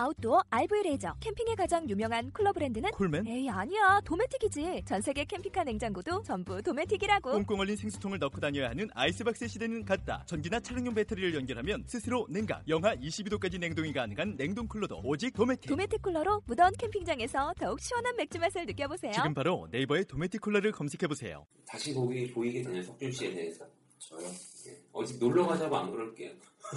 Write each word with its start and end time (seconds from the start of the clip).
아웃도어 0.00 0.42
RV 0.48 0.82
레저 0.84 1.14
캠핑에 1.20 1.54
가장 1.56 1.86
유명한 1.88 2.30
쿨러 2.32 2.52
브랜드는 2.52 2.90
콜맨? 2.92 3.26
에이 3.26 3.50
아니야 3.50 4.00
도메틱이지 4.04 4.84
전 4.86 5.02
세계 5.02 5.24
캠핑카 5.24 5.64
냉장고도 5.64 6.22
전부 6.22 6.62
도메틱이라고 6.62 7.32
꽁꽁 7.32 7.60
얼린 7.60 7.76
생수통을 7.76 8.18
넣고 8.18 8.40
다녀야 8.40 8.70
하는 8.70 8.88
아이스박스 8.94 9.46
시대는 9.46 9.84
갔다. 9.84 10.22
전기나 10.26 10.60
차량용 10.60 10.94
배터리를 10.94 11.34
연결하면 11.34 11.84
스스로 11.86 12.26
냉각, 12.30 12.66
영하 12.68 12.96
22도까지 12.96 13.58
냉동이 13.58 13.92
가능한 13.92 14.36
냉동 14.38 14.66
쿨러도 14.66 15.02
오직 15.04 15.34
도메틱. 15.34 15.68
도메틱 15.68 16.00
쿨러로 16.00 16.40
무더운 16.46 16.72
캠핑장에서 16.78 17.52
더욱 17.58 17.78
시원한 17.80 18.16
맥주 18.16 18.38
맛을 18.38 18.64
느껴보세요 18.64 19.12
지금 19.12 19.34
바로 19.34 19.68
네이버에 19.70 20.04
도메틱 20.04 20.40
쿨러를 20.40 20.72
검색해 20.72 21.06
보세요. 21.08 21.44
다시 21.66 21.92
보기 21.92 22.32
보이게 22.32 22.62
되는 22.62 22.82
석준 22.82 23.12
씨에 23.12 23.34
대해서 23.34 23.66
저요. 23.98 24.26
예. 24.66 24.78
어디 24.92 25.18
놀러 25.18 25.46
가자고 25.46 25.76
안 25.76 25.90
그럴게요. 25.90 26.32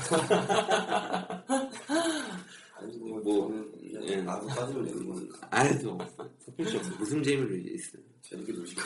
아니 2.76 2.98
뭐, 2.98 3.20
뭐, 3.22 3.50
저는 3.94 4.26
나도 4.48 4.62
빠지면 4.62 4.86
되는 4.86 5.08
건 5.10 5.30
아유, 5.50 5.74
석준 6.40 6.68
씨 6.70 6.78
없어. 6.78 6.92
무슨 6.98 7.24
재미를 7.24 7.76
있어요? 7.76 8.02
재밌게 8.22 8.54
노시고 8.54 8.82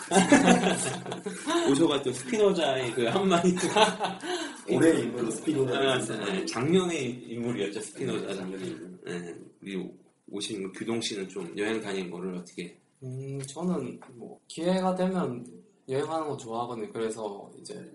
오셔가 1.72 2.02
또 2.02 2.12
스피노자의 2.12 2.94
그 2.94 3.06
한마디. 3.06 3.56
올해 4.70 5.00
인물로 5.02 5.32
스피노자 5.32 5.80
아, 5.80 5.98
네, 6.26 6.46
작년의 6.46 7.12
인물이었죠 7.30 7.80
스피노자. 7.82 8.34
작년에 8.34 8.66
인물. 8.66 9.00
네, 9.06 9.36
우리 9.62 9.90
오신 10.30 10.72
규동 10.74 11.00
씨는 11.00 11.30
좀 11.30 11.54
여행 11.58 11.80
다닌 11.82 12.10
거를 12.12 12.36
어떻게? 12.36 12.78
음, 13.04 13.40
저는 13.48 14.00
뭐 14.16 14.40
기회가 14.48 14.94
되면 14.96 15.46
여행하는 15.88 16.28
거 16.28 16.36
좋아하거든요. 16.36 16.92
그래서 16.92 17.50
이제 17.60 17.90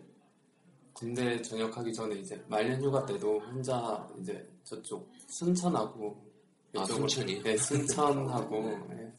군대 0.94 1.40
전역하기 1.42 1.92
전에 1.92 2.14
이제 2.16 2.42
말년 2.48 2.80
휴가 2.82 3.04
때도 3.04 3.38
혼자 3.40 4.08
이제 4.20 4.48
저쪽 4.64 5.10
순천하고 5.28 6.31
아, 6.74 6.84
순천이요? 6.84 7.42
네, 7.42 7.56
순천하고 7.56 8.62
네, 8.88 9.12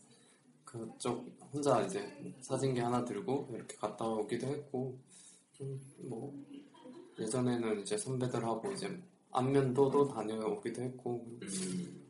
그쪽 0.65 1.25
혼자 1.53 1.81
이제 1.81 2.03
사진기 2.41 2.79
하나 2.79 3.03
들고 3.05 3.49
이렇게 3.53 3.75
갔다 3.77 4.05
오기도 4.05 4.47
했고 4.47 4.97
좀뭐 5.53 6.33
예전에는 7.19 7.81
이제 7.81 7.97
선배들하고 7.97 8.71
이제 8.71 8.99
안면도도 9.31 10.07
다녀오기도 10.07 10.81
했고 10.81 11.25
음, 11.41 12.01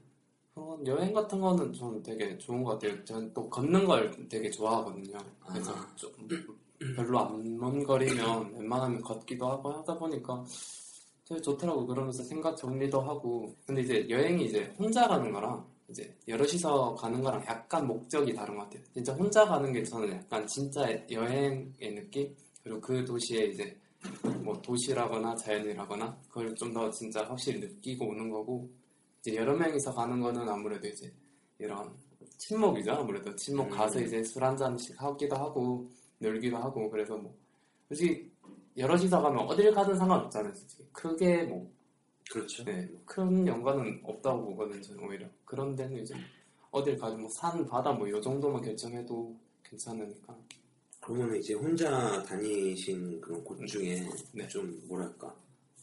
어, 0.56 0.80
여행 0.86 1.14
같은 1.14 1.42
거는 1.42 1.74
저는 1.74 2.04
되게 2.04 2.38
좋은 2.38 2.64
것 2.64 2.80
같아요. 2.80 3.04
저는 3.04 3.34
또 3.34 3.50
걷는 3.50 3.86
걸 3.86 4.30
되게 4.30 4.50
좋아하거든요. 4.50 5.18
그래서 5.46 5.74
아. 5.74 5.92
좀 5.96 6.12
별로 6.96 7.20
안 7.20 7.44
먼 7.58 7.84
거리면 7.84 8.54
웬만하면 8.56 9.02
걷기도 9.02 9.50
하고 9.50 9.72
하다 9.72 9.98
보니까 9.98 10.44
좋더라고. 11.26 11.86
그러면서 11.86 12.24
생각 12.24 12.56
정리도 12.58 13.00
하고. 13.02 13.56
근데 13.66 13.82
이제 13.82 14.08
여행이 14.10 14.46
이제 14.46 14.74
혼자 14.78 15.08
가는 15.08 15.32
거랑 15.32 15.66
이제 15.90 16.16
여럿이서 16.28 16.96
가는 16.96 17.22
거랑 17.22 17.44
약간 17.48 17.88
목적이 17.88 18.34
다른 18.34 18.56
것 18.58 18.64
같아요. 18.64 18.84
진짜 18.94 19.14
혼자 19.14 19.46
가는 19.46 19.72
게 19.74 19.84
저는 19.84 20.12
약간 20.12 20.46
진짜 20.48 20.82
여행의 21.10 21.96
느낌? 21.96 22.36
그리고 22.64 22.80
그 22.82 23.04
도시에 23.06 23.46
이제 23.46 23.78
뭐 24.44 24.62
도시라거나 24.62 25.36
자연이라거나 25.36 26.18
그걸 26.28 26.54
좀 26.56 26.74
더 26.74 26.90
진짜 26.92 27.24
확실히 27.26 27.60
느끼고 27.60 28.08
오는 28.08 28.30
거고 28.30 28.70
이제 29.20 29.36
여러 29.36 29.56
명이서 29.56 29.94
가는 29.94 30.20
거는 30.20 30.48
아무래도 30.50 30.88
이제 30.88 31.14
이런 31.60 31.94
친목이죠 32.38 32.92
아무래도 32.92 33.34
친목 33.36 33.68
음. 33.68 33.70
가서 33.70 34.02
이제 34.02 34.22
술 34.24 34.44
한 34.44 34.58
잔씩 34.58 35.02
하기도 35.02 35.36
하고 35.36 35.90
놀기도 36.20 36.58
하고 36.58 36.90
그래서 36.90 37.16
뭐 37.18 37.34
솔직히 37.88 38.30
여럿이서 38.78 39.22
가면 39.22 39.40
어딜 39.48 39.72
가든 39.74 39.96
상관없잖아요 39.96 40.54
솔직히. 40.54 40.86
크게 40.92 41.44
뭐. 41.44 41.72
그렇죠. 42.32 42.64
네, 42.64 42.90
큰 43.06 43.46
연관은 43.46 44.02
없다고 44.04 44.46
보거든요 44.46 44.82
저는 44.82 45.04
오히려. 45.04 45.28
그런 45.46 45.76
데는 45.76 46.02
이제 46.02 46.16
어딜 46.72 46.98
가든 46.98 47.20
뭐 47.20 47.30
산 47.30 47.66
바다 47.68 47.92
뭐 47.92 48.10
요 48.10 48.20
정도만 48.22 48.62
결정해도 48.62 49.36
괜찮으니까. 49.64 50.36
그러면 51.02 51.36
이제 51.36 51.54
혼자 51.54 52.24
다니신 52.24 53.20
그런 53.22 53.44
곳 53.44 53.64
중에 53.68 54.08
네. 54.32 54.48
좀 54.48 54.82
뭐랄까 54.88 55.36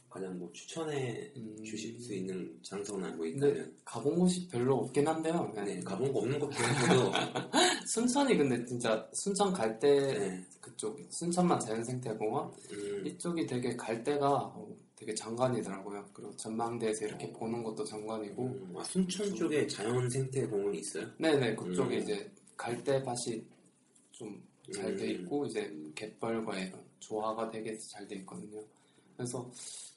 가장 0.09 0.37
뭐 0.39 0.51
추천해 0.53 1.31
음. 1.37 1.57
주실 1.63 2.01
수 2.01 2.15
있는 2.15 2.59
장소나 2.63 3.09
뭐 3.11 3.19
근데 3.19 3.49
있다면? 3.51 3.77
가본 3.85 4.19
곳이 4.19 4.49
별로 4.49 4.77
없긴 4.79 5.07
한데요. 5.07 5.53
네, 5.55 5.79
가본 5.81 6.13
거 6.13 6.21
없는 6.21 6.41
것 6.41 6.51
중에서도 6.51 7.13
순천이 7.93 8.37
근데 8.37 8.65
진짜 8.67 9.09
순천 9.13 9.53
갈때 9.53 9.89
네, 10.19 10.45
그쪽 10.61 10.99
순천만 11.11 11.59
자연생태공원 11.59 12.53
음, 12.73 13.07
이쪽이 13.07 13.47
되게 13.47 13.75
갈 13.75 14.05
데가 14.05 14.29
어, 14.31 14.69
되게 14.95 15.13
장관이더라고요. 15.15 16.07
그리고 16.13 16.37
전망대에서 16.37 17.07
이렇게 17.07 17.33
보는 17.33 17.63
것도 17.65 17.83
장관이고, 17.85 18.45
음, 18.45 18.75
아, 18.77 18.85
순천 18.85 19.35
쪽에 19.35 19.67
자연생태공원이 19.67 20.79
있어요? 20.79 21.07
네네 21.19 21.57
그쪽에 21.57 21.97
음. 21.97 22.03
이제 22.03 22.31
갈대밭이 22.57 23.43
좀 24.13 24.41
잘돼 24.73 25.05
음. 25.07 25.11
있고 25.11 25.47
이제 25.47 25.75
갯벌과 25.97 26.59
이런 26.61 26.85
조화가 27.01 27.51
되게 27.51 27.77
잘 27.79 28.07
돼 28.07 28.17
있거든요. 28.17 28.63
그래서 29.17 29.51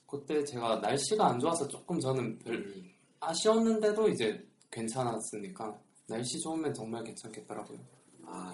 그때 0.07 0.43
제가 0.43 0.77
날씨가 0.77 1.27
안 1.27 1.39
좋아서 1.39 1.67
조금 1.67 1.99
저는 1.99 2.39
별 2.39 2.55
음, 2.55 2.91
아쉬웠는데도 3.19 4.09
이제 4.09 4.43
괜찮았으니까 4.71 5.79
날씨 6.13 6.39
좋으면 6.39 6.73
정말 6.73 7.03
괜찮겠더라고요. 7.03 7.77
아 8.25 8.53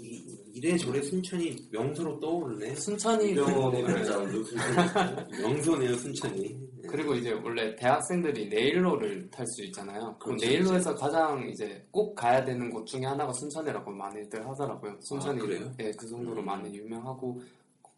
이, 0.00 0.36
이래저래 0.54 1.02
순천이 1.02 1.68
명소로 1.70 2.18
떠오르네 2.18 2.74
순천이 2.74 3.34
그- 3.34 3.42
명소네요 5.42 5.96
순천이 5.96 6.58
네. 6.82 6.88
그리고 6.88 7.14
이제 7.14 7.32
원래 7.32 7.74
대학생들이 7.76 8.48
네일로를 8.48 9.30
탈 9.30 9.46
수 9.46 9.62
있잖아요. 9.64 10.16
그 10.18 10.26
그렇죠, 10.30 10.46
네일로에서 10.46 10.94
가장 10.94 11.48
이제 11.48 11.86
꼭 11.90 12.14
가야 12.14 12.44
되는 12.44 12.70
곳 12.70 12.86
중에 12.86 13.04
하나가 13.04 13.32
순천이라고 13.32 13.90
많이들 13.92 14.46
하더라고요. 14.48 14.96
순천이 15.00 15.40
아, 15.40 15.44
그래요? 15.44 15.72
예, 15.80 15.90
그 15.92 16.08
정도로 16.08 16.40
음. 16.40 16.46
많이 16.46 16.74
유명하고 16.74 17.40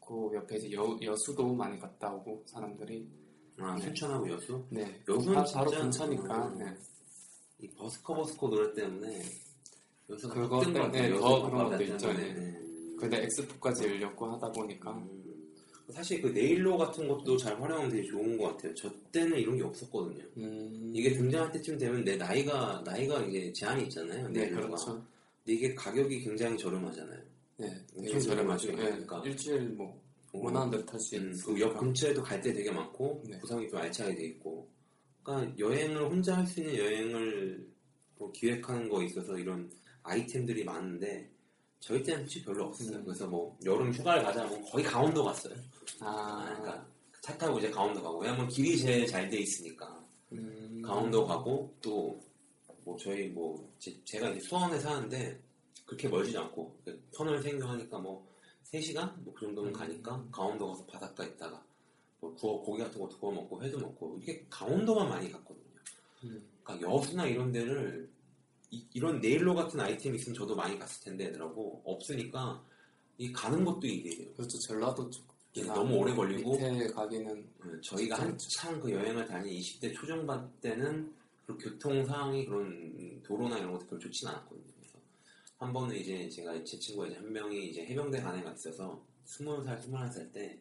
그 0.06 0.30
옆에 0.34 0.56
이제 0.56 0.72
여, 0.72 0.98
여수도 1.00 1.54
많이 1.54 1.78
갔다 1.78 2.12
오고 2.12 2.42
사람들이 2.46 3.08
아 3.58 3.78
순천하고 3.78 4.28
여수? 4.30 4.62
네 4.68 5.00
여수는 5.08 5.34
바, 5.34 5.44
바로 5.54 5.70
진짜- 5.70 5.82
근처니까 5.84 6.48
음. 6.48 6.58
네. 6.58 6.74
이 7.60 7.68
버스커 7.68 8.14
버스커 8.14 8.48
노래 8.48 8.72
때문에 8.74 9.22
여수가 10.10 10.34
그거 10.34 10.60
때문에 10.60 10.80
같아요. 10.80 11.20
더 11.20 11.42
그런 11.50 11.70
것도 11.70 11.82
있죠. 11.84 12.12
네. 12.12 12.60
근데 12.98 13.22
엑스포까지 13.24 13.84
열렸고 13.84 14.26
하다 14.26 14.52
보니까 14.52 14.92
음, 14.92 15.50
사실 15.90 16.20
그 16.20 16.28
네일로 16.28 16.76
같은 16.78 17.06
것도 17.08 17.36
잘 17.36 17.60
활용하면 17.60 17.90
되게 17.90 18.02
좋은 18.08 18.36
것 18.38 18.48
같아요. 18.48 18.74
저 18.74 18.90
때는 19.12 19.38
이런 19.38 19.56
게 19.56 19.62
없었거든요. 19.64 20.24
음, 20.38 20.92
이게 20.94 21.12
등장할 21.12 21.52
때쯤 21.52 21.78
되면 21.78 22.04
내 22.04 22.16
나이가 22.16 22.82
나이가 22.84 23.20
이게 23.20 23.52
제한이 23.52 23.84
있잖아요. 23.84 24.28
네 24.28 24.40
네일로가. 24.46 24.66
그렇죠. 24.68 24.86
근데 25.44 25.52
이게 25.58 25.74
가격이 25.74 26.20
굉장히 26.22 26.56
저렴하잖아요. 26.58 27.20
네 27.58 27.84
엄청 27.96 28.20
저렴하죠. 28.20 28.68
네, 28.72 28.76
그러니까. 28.76 29.22
일주일 29.24 29.60
뭐 29.70 30.02
원하는 30.32 30.70
대로 30.70 30.84
탈수 30.86 31.16
음, 31.16 31.30
있으니까. 31.32 31.52
그옆 31.52 31.78
근처에도 31.78 32.22
갈 32.22 32.40
때 32.42 32.52
되게 32.52 32.70
많고 32.70 33.22
네. 33.28 33.38
구성이 33.38 33.68
좀 33.68 33.78
알차게 33.78 34.14
돼 34.16 34.24
있고. 34.24 34.68
그러니까 35.24 35.58
여행을 35.58 36.02
혼자 36.04 36.36
할 36.36 36.46
수 36.46 36.60
있는 36.60 36.76
여행을 36.76 37.66
뭐 38.18 38.30
기획하는 38.32 38.88
거 38.88 39.02
있어서 39.02 39.36
이런 39.38 39.70
아이템들이 40.02 40.64
많은데 40.64 41.30
저희 41.80 42.02
때는 42.02 42.20
솔직히 42.20 42.44
별로 42.44 42.66
없었어요. 42.66 42.98
음. 42.98 43.04
그래서 43.04 43.26
뭐 43.26 43.58
여름 43.64 43.92
휴가를 43.92 44.22
가자면 44.22 44.62
거의 44.66 44.84
강원도 44.84 45.24
갔어요. 45.24 45.54
아, 46.00 46.44
그러니까 46.44 46.86
차 47.20 47.36
타고 47.36 47.58
이제 47.58 47.70
강원도 47.70 48.02
가고 48.02 48.18
왜냐면 48.18 48.46
길이 48.48 48.78
제일 48.78 49.06
잘 49.06 49.28
돼 49.28 49.38
있으니까 49.38 50.04
음, 50.32 50.82
강원도 50.84 51.26
가고 51.26 51.74
또 51.82 52.24
뭐 52.84 52.96
저희 52.98 53.28
뭐 53.28 53.72
제, 53.78 54.18
가 54.18 54.28
이제 54.30 54.40
수원에 54.40 54.78
사는데 54.78 55.40
그렇게 55.86 56.08
멀지 56.08 56.36
않고 56.36 56.80
그 56.84 57.02
터널 57.12 57.42
생겨하니까 57.42 57.98
뭐 57.98 58.26
3시간 58.70 59.22
뭐 59.22 59.34
그 59.34 59.46
정도면 59.46 59.72
음. 59.72 59.78
가니까 59.78 60.24
강원도 60.30 60.68
가서 60.68 60.84
바닷가 60.86 61.24
있다가 61.24 61.52
뭐 61.56 61.73
구워 62.32 62.62
고기 62.62 62.82
같은 62.82 63.00
것도 63.00 63.18
구워 63.18 63.32
먹고 63.32 63.62
회도 63.62 63.78
먹고 63.78 64.18
이게 64.22 64.46
강원도만 64.48 65.08
많이 65.08 65.30
갔거든요. 65.30 65.64
음. 66.24 66.42
그러니까 66.62 66.90
여수나 66.90 67.26
이런 67.26 67.52
데를 67.52 68.08
이, 68.70 68.98
런 68.98 69.20
네일로 69.20 69.54
같은 69.54 69.78
아이템이 69.78 70.16
있으면 70.16 70.34
저도 70.34 70.56
많이 70.56 70.78
갔을 70.78 71.04
텐데 71.04 71.30
라고 71.30 71.80
없으니까 71.84 72.64
이 73.18 73.32
가는 73.32 73.64
것도 73.64 73.86
이게 73.86 74.32
그렇죠. 74.32 74.58
전라도 74.66 75.08
쪽 75.10 75.34
예, 75.56 75.62
너무 75.62 75.98
오래 75.98 76.12
걸리고 76.12 76.52
밑에 76.52 76.88
가기는 76.88 77.48
어, 77.60 77.80
저희가 77.80 78.18
한참 78.18 78.80
그 78.80 78.90
여행을 78.90 79.24
다니 79.24 79.60
20대 79.60 79.94
초중반 79.94 80.50
때는 80.60 81.12
그 81.46 81.56
교통 81.58 82.04
상황이 82.04 82.44
그런 82.44 83.22
도로나 83.22 83.58
이런 83.58 83.72
것도 83.72 83.86
별로 83.86 84.00
좋진 84.00 84.28
않았거든요. 84.28 84.72
그래서 84.80 84.98
한 85.58 85.72
번은 85.72 85.94
이제 85.94 86.28
제가 86.28 86.52
제 86.64 86.76
친구가 86.78 87.06
이제 87.06 87.16
한 87.16 87.32
명이 87.32 87.68
이제 87.68 87.84
해병대 87.86 88.20
간 88.20 88.36
애가 88.36 88.52
있어서 88.52 89.00
스무 89.24 89.62
살 89.62 89.80
스물한 89.80 90.10
살때 90.10 90.58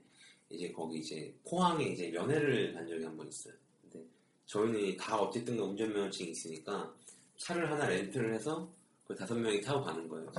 이제 0.53 0.71
거기 0.71 0.99
이제 0.99 1.33
포항에 1.47 1.85
이제 1.85 2.09
면회를 2.09 2.73
간 2.73 2.87
적이 2.87 3.03
한 3.05 3.17
번 3.17 3.27
있어요. 3.27 3.53
근데 3.81 4.05
저희는 4.45 4.97
다 4.97 5.19
어쨌든 5.19 5.57
간 5.57 5.69
운전면허증이 5.69 6.29
있으니까 6.31 6.93
차를 7.37 7.69
하나 7.71 7.87
렌트를 7.87 8.33
해서 8.33 8.71
그 9.05 9.15
다섯 9.15 9.35
명이 9.35 9.61
타고 9.61 9.83
가는 9.83 10.07
거예요. 10.07 10.31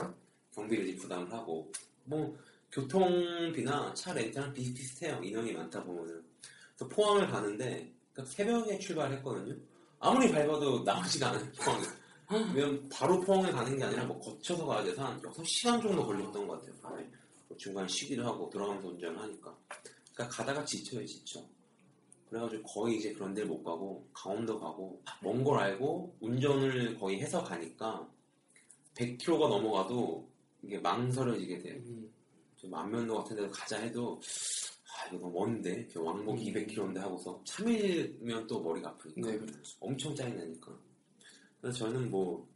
경비를 0.55 0.97
부담을 0.97 1.31
하고 1.33 1.71
뭐 2.05 2.37
교통비나 2.71 3.93
차 3.95 4.13
렌트랑 4.13 4.53
비슷비슷해요. 4.53 5.21
인원이 5.23 5.53
많다 5.53 5.83
보면은. 5.85 6.23
그래서 6.77 6.89
포항을 6.95 7.27
가는데 7.29 7.93
그러니까 8.13 8.35
새벽에 8.35 8.79
출발했거든요. 8.79 9.57
아무리 9.99 10.31
밟아도 10.31 10.83
나오지가 10.85 11.31
않아요. 11.31 11.47
포항에. 11.57 11.85
왜냐면 12.55 12.89
바로 12.89 13.21
포항에 13.21 13.51
가는 13.51 13.77
게 13.77 13.85
아니라 13.85 14.05
뭐 14.05 14.19
거쳐서 14.21 14.65
가야 14.65 14.83
돼서 14.85 15.05
한 15.05 15.21
6시간 15.21 15.83
정도 15.83 16.05
걸렸던 16.07 16.47
것 16.47 16.55
같아요. 16.61 16.75
밤에. 16.83 17.09
뭐 17.49 17.57
중간에 17.59 17.87
쉬기도 17.89 18.25
하고 18.25 18.49
돌아가면서 18.51 18.89
운전을 18.89 19.19
하니까. 19.19 19.57
그러니까 20.15 20.37
가다가 20.37 20.65
지쳐요, 20.65 21.05
지쳐. 21.07 21.45
그래가지고 22.29 22.63
거의 22.65 22.97
이제 22.97 23.13
그런 23.13 23.35
데를 23.35 23.49
못 23.49 23.63
가고 23.63 24.09
강원도 24.13 24.59
가고 24.59 25.01
먼 25.23 25.45
걸 25.45 25.59
알고 25.61 26.17
운전을 26.21 26.99
거의 26.99 27.21
해서 27.21 27.43
가니까 27.43 28.09
100km가 28.95 29.49
넘어가도 29.49 30.29
이게 30.63 30.79
망설여지게 30.79 31.59
돼요. 31.59 31.75
음. 31.87 32.13
좀 32.57 32.75
안면도 32.75 33.15
같은 33.19 33.37
데로 33.37 33.51
가자 33.51 33.79
해도 33.79 34.21
아 34.97 35.07
이거 35.09 35.19
너무 35.19 35.41
먼데 35.41 35.89
왕복 35.97 36.39
음. 36.39 36.45
200km인데 36.45 36.97
하고서 36.99 37.43
3일면 37.45 38.49
또 38.49 38.63
머리가 38.63 38.91
아프니까 38.91 39.31
네, 39.31 39.39
그렇죠. 39.39 39.77
엄청 39.81 40.15
짜증나니까 40.15 40.77
그래서 41.61 41.79
저는 41.79 42.11
뭐 42.11 42.49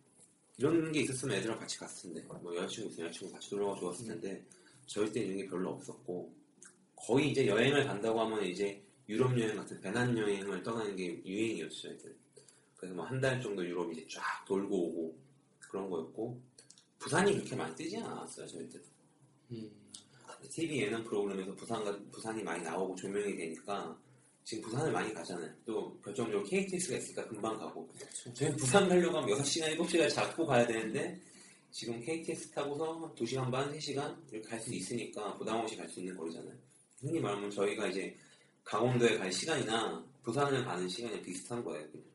이런 0.56 0.90
게 0.92 1.00
있었으면 1.00 1.36
애들이랑 1.36 1.58
같이 1.58 1.78
갔을 1.78 2.12
텐데 2.14 2.26
뭐 2.40 2.54
여자친구 2.56 2.90
있으면 2.90 3.08
여자친구 3.08 3.32
같이 3.34 3.54
놀러 3.54 3.66
가고 3.68 3.80
좋았을 3.80 4.06
텐데 4.06 4.44
저희 4.86 5.12
때 5.12 5.20
이런 5.20 5.36
게 5.36 5.46
별로 5.46 5.70
없었고 5.72 6.32
거의 7.06 7.30
이제 7.30 7.46
여행을 7.46 7.86
간다고 7.86 8.20
하면 8.22 8.44
이제 8.44 8.82
유럽 9.08 9.38
여행 9.38 9.56
같은 9.56 9.80
배낭 9.80 10.16
여행을 10.16 10.62
떠나는 10.62 10.96
게 10.96 11.22
유행이었죠 11.24 11.88
저희들 11.88 12.16
그래서 12.76 12.94
뭐 12.94 13.04
한 13.06 13.20
달 13.20 13.40
정도 13.42 13.64
유럽 13.64 13.90
이제 13.92 14.06
쫙 14.10 14.44
돌고 14.46 14.76
오고 14.76 15.18
그런 15.58 15.88
거였고 15.90 16.40
부산이 16.98 17.32
그렇게 17.34 17.56
많이 17.56 17.74
뜨지 17.76 17.96
않았어요 17.98 18.46
저희 18.46 18.68
때 18.68 18.78
음. 19.52 19.70
TV 20.50 20.82
예능 20.82 21.02
프로그램에서 21.04 21.54
부산가, 21.56 21.98
부산이 22.12 22.42
많이 22.42 22.62
나오고 22.62 22.94
조명이 22.96 23.36
되니까 23.36 23.98
지금 24.44 24.62
부산을 24.70 24.92
많이 24.92 25.12
가잖아요. 25.12 25.52
또 25.66 25.98
결정적으로 26.00 26.42
KTX가 26.44 26.96
있으니까 26.96 27.26
금방 27.28 27.58
가고. 27.58 27.88
저희 28.34 28.54
부산 28.56 28.88
가려고 28.88 29.18
하면 29.18 29.36
6시간, 29.38 29.76
7시간 29.76 30.08
잡고 30.08 30.46
가야 30.46 30.66
되는데 30.66 31.20
지금 31.70 32.00
KTX 32.00 32.52
타고서 32.52 33.00
한 33.00 33.14
2시간 33.14 33.50
반, 33.50 33.70
3시간 33.72 34.16
이렇게 34.32 34.48
갈 34.48 34.60
수 34.60 34.72
있으니까 34.74 35.36
부담 35.36 35.56
없이 35.58 35.76
갈 35.76 35.88
수 35.88 36.00
있는 36.00 36.16
거리잖아요. 36.16 36.54
흔히 37.00 37.20
말하면 37.20 37.50
저희가 37.50 37.88
이제 37.88 38.16
강원도에 38.64 39.18
갈 39.18 39.32
시간이나 39.32 40.04
부산을 40.22 40.64
가는 40.64 40.88
시간이 40.88 41.22
비슷한 41.22 41.62
거예요. 41.64 41.86
그냥. 41.90 42.06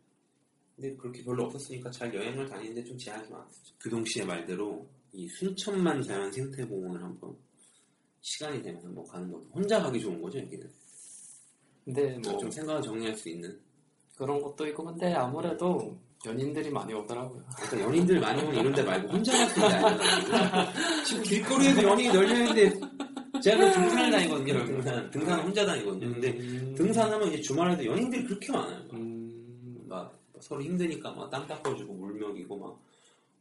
근데 0.76 0.96
그렇게 0.96 1.24
별로 1.24 1.46
없었으니까 1.46 1.90
잘 1.92 2.14
여행을 2.14 2.48
다니는데 2.48 2.84
좀 2.84 2.98
제약이 2.98 3.30
많았죠. 3.30 3.74
규동 3.80 4.04
씨의 4.06 4.26
말대로 4.26 4.88
이 5.12 5.28
순천만 5.28 6.02
자연 6.02 6.32
생태 6.32 6.66
공원을 6.66 7.04
한번 7.04 7.36
시간이 8.22 8.62
되면 8.64 8.84
한번 8.84 9.06
가는 9.06 9.32
것도 9.32 9.46
혼자 9.54 9.82
가기 9.82 10.00
좋은 10.00 10.22
거죠 10.22 10.40
여기는 10.40 10.72
근데 11.86 12.18
뭐뭐좀 12.20 12.50
생각을 12.50 12.82
정리할 12.82 13.16
수 13.16 13.30
있는 13.30 13.60
그런 14.16 14.42
것도 14.42 14.66
있고 14.68 14.86
근데 14.86 15.14
아무래도 15.14 15.98
연인들이 16.26 16.70
많이 16.70 16.94
오더라고요. 16.94 17.44
그러니까 17.58 17.82
연인들 17.82 18.20
많이 18.20 18.42
오는 18.42 18.60
이런 18.60 18.74
데 18.74 18.82
말고 18.82 19.10
혼자 19.10 19.34
갈수 19.34 19.60
있는 19.60 19.70
데 19.70 19.76
아니거든요 19.76 21.04
지금 21.06 21.24
길거리에도 21.24 21.84
연인이 21.84 22.14
널려 22.14 22.38
있는데 22.38 23.03
제가 23.44 23.58
그 23.58 23.74
등산을 23.74 24.12
다니거든요 24.12 24.66
등산 24.66 25.12
등산은 25.12 25.44
혼자 25.44 25.66
다니거든요 25.66 26.14
근데 26.14 26.30
음. 26.40 26.74
등산하면 26.78 27.28
이제 27.30 27.42
주말에도 27.42 27.86
연인들이 27.86 28.24
그렇게 28.26 28.52
많아요 28.52 28.80
음. 28.94 29.86
막 29.88 30.18
서로 30.40 30.62
힘드니까 30.64 31.12
막땅 31.12 31.46
닦아주고 31.48 31.94
물 31.94 32.14
먹이고 32.20 32.58
막 32.58 32.80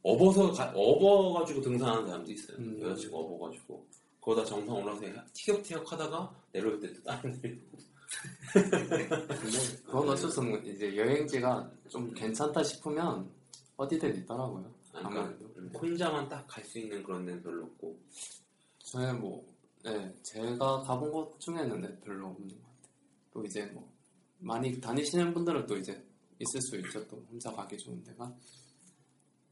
업어서 0.01 0.51
가- 0.51 0.71
업어가지고 0.75 1.61
등산하는 1.61 2.05
사람도 2.07 2.31
있어요 2.31 2.57
음. 2.57 2.79
여자친구 2.81 3.17
업어가지고 3.17 3.85
거기다 4.21 4.45
정상 4.45 4.75
올라서 4.75 5.01
티격태격 5.33 5.91
하다가 5.91 6.35
내려올 6.51 6.79
때또 6.79 7.01
다른 7.03 7.41
데 7.41 7.57
그건 9.85 10.09
어쩔 10.09 10.29
수 10.29 10.39
없는 10.39 10.61
거 10.63 10.69
이제 10.69 10.95
여행지가 10.95 11.71
좀 11.89 12.13
괜찮다 12.13 12.63
싶으면 12.63 13.29
어디든 13.75 14.15
있더라고요. 14.17 14.71
그러니까 14.91 15.21
아무래도. 15.21 15.45
음, 15.57 15.71
혼자만 15.73 16.29
딱 16.29 16.45
갈 16.47 16.63
수 16.63 16.77
있는 16.79 17.01
그런 17.03 17.25
데는 17.25 17.41
별로 17.41 17.63
없고 17.65 17.97
저는 18.79 19.19
뭐, 19.19 19.43
네, 19.83 20.13
제가 20.23 20.81
가본 20.83 21.11
곳 21.11 21.39
중에는 21.39 21.81
네, 21.81 21.99
별로 22.01 22.27
없는 22.27 22.47
것 22.47 22.55
같아요. 22.55 22.93
또 23.33 23.43
이제 23.45 23.65
뭐, 23.67 23.91
많이 24.39 24.79
다니시는 24.79 25.33
분들은 25.33 25.67
또 25.67 25.77
이제 25.77 25.91
있을 26.39 26.61
수 26.61 26.77
있죠. 26.77 27.05
또 27.07 27.23
혼자 27.29 27.51
가기 27.51 27.77
좋은 27.77 28.01
데가. 28.03 28.33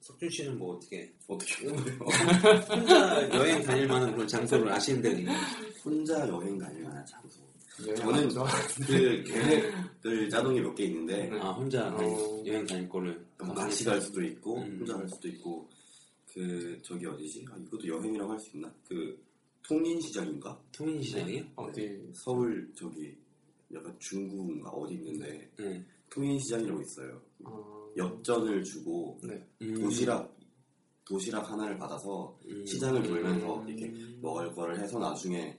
석준 0.01 0.30
씨는 0.30 0.57
뭐 0.57 0.75
어떻게 0.75 1.13
어떻게 1.28 1.68
혼자 1.69 3.30
여행 3.36 3.62
다닐 3.63 3.88
만한 3.88 4.12
그런 4.13 4.28
장소를 4.28 4.68
아시는 4.72 5.19
있나요? 5.19 5.38
혼자 5.86 6.28
여행 6.28 6.57
다닐 6.57 6.83
만한 6.83 7.06
장소. 7.06 7.39
저는. 7.95 8.30
그 8.86 9.24
계획들 9.24 10.30
짜동이 10.30 10.60
몇 10.62 10.74
개 10.75 10.86
있는데 10.86 11.30
네. 11.30 11.39
아 11.39 11.51
혼자 11.51 11.88
어. 11.95 12.44
여행 12.45 12.66
다닐 12.66 12.89
거를 12.89 13.24
뭐 13.44 13.54
같이 13.54 13.83
갈 13.86 14.01
수도 14.01 14.22
있고 14.24 14.57
음. 14.60 14.78
혼자 14.80 14.98
갈 14.98 15.07
수도 15.10 15.28
있고 15.28 15.69
그 16.33 16.80
저기 16.83 17.06
어디지? 17.06 17.45
아, 17.51 17.57
이것도 17.57 17.88
여행이라고 17.88 18.31
할 18.31 18.39
수 18.39 18.56
있나? 18.57 18.74
그 18.88 19.24
통인시장인가? 19.68 20.60
통인시장이요? 20.72 21.44
어디, 21.56 22.10
서울 22.13 22.72
저기 22.75 23.16
약간 23.74 23.96
중구인가 24.00 24.69
어디 24.69 24.96
있는데 24.96 25.50
네. 25.58 25.86
통인시장이라고 26.10 26.81
있어요. 26.81 27.22
어, 27.46 27.90
엽전을 27.96 28.63
주고 28.63 29.19
네. 29.24 29.48
음. 29.62 29.74
도시락 29.75 30.36
도시락 31.06 31.50
하나를 31.50 31.78
받아서 31.78 32.38
음. 32.46 32.66
시장을 32.66 33.04
돌면서 33.04 33.62
음. 33.62 33.68
이렇게 33.68 33.94
먹을 34.22 34.52
거를 34.54 34.80
해서 34.80 35.00
나중에 35.00 35.58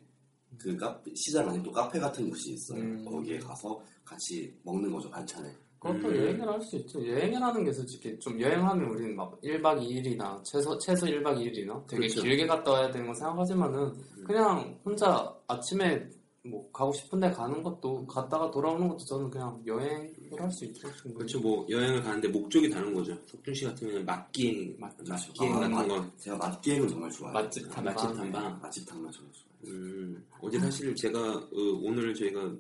그 0.59 0.77
카페, 0.77 1.11
시장 1.15 1.49
안에 1.49 1.63
또 1.63 1.73
카페 1.73 1.99
같은 1.99 2.29
곳이 2.29 2.53
있어요. 2.53 2.81
음. 2.81 3.05
거기에 3.05 3.39
가서 3.39 3.83
같이 4.05 4.55
먹는 4.63 4.91
거죠 4.91 5.11
반찬을. 5.11 5.55
그것도 5.83 6.09
음. 6.09 6.17
여행을 6.17 6.49
할 6.49 6.61
수 6.63 6.77
있죠. 6.77 7.05
여행이라는 7.07 7.65
게 7.65 7.73
솔직히 7.73 8.17
좀 8.21 8.41
여행하면 8.41 8.89
우리는 8.91 9.17
막 9.17 9.41
1박 9.43 9.81
2일이나 9.83 10.43
최소, 10.45 10.79
최소 10.79 11.07
1박 11.07 11.37
2일이나 11.39 11.85
되게 11.89 12.07
그렇죠. 12.07 12.23
길게 12.23 12.47
갔다 12.47 12.71
와야 12.71 12.91
되는 12.91 13.07
거 13.09 13.15
생각하지만은 13.15 13.93
그냥 14.25 14.79
혼자 14.85 15.35
아침에 15.49 16.09
뭐 16.45 16.69
가고 16.73 16.93
싶은데 16.93 17.31
가는 17.31 17.63
것도 17.63 18.05
갔다가 18.07 18.51
돌아오는 18.51 18.89
것도 18.89 18.99
저는 19.05 19.31
그냥 19.31 19.61
여행을 19.67 20.13
할 20.39 20.51
수 20.53 20.65
있죠. 20.67 20.89
충분히. 20.95 21.15
그렇죠 21.15 21.41
뭐 21.41 21.67
여행을 21.69 22.03
가는데 22.03 22.29
목적이 22.29 22.69
다른 22.71 22.93
거죠 22.95 23.17
석준 23.27 23.55
씨 23.55 23.65
같은 23.65 23.87
경우는 23.87 24.07
맛기행 24.07 24.77
맛- 24.79 24.93
맛기행 25.09 25.53
아, 25.55 25.59
같은 25.61 25.71
맛- 25.73 25.89
거 25.89 26.05
제가 26.19 26.37
맛기행은 26.37 26.89
정말 26.89 27.11
좋아해요. 27.11 27.35
맛집 27.35 27.63
네, 27.65 27.71
탐방. 27.71 27.95
맛집 27.95 28.17
탐방 28.17 28.59
맛집 28.63 28.87
탐방 28.89 29.13
정말 29.13 29.33
좋아해요. 29.33 29.53
음, 29.67 30.25
어제 30.41 30.59
사실 30.59 30.95
제가 30.97 31.19
어, 31.35 31.81
오늘 31.83 32.13
저희가 32.15 32.53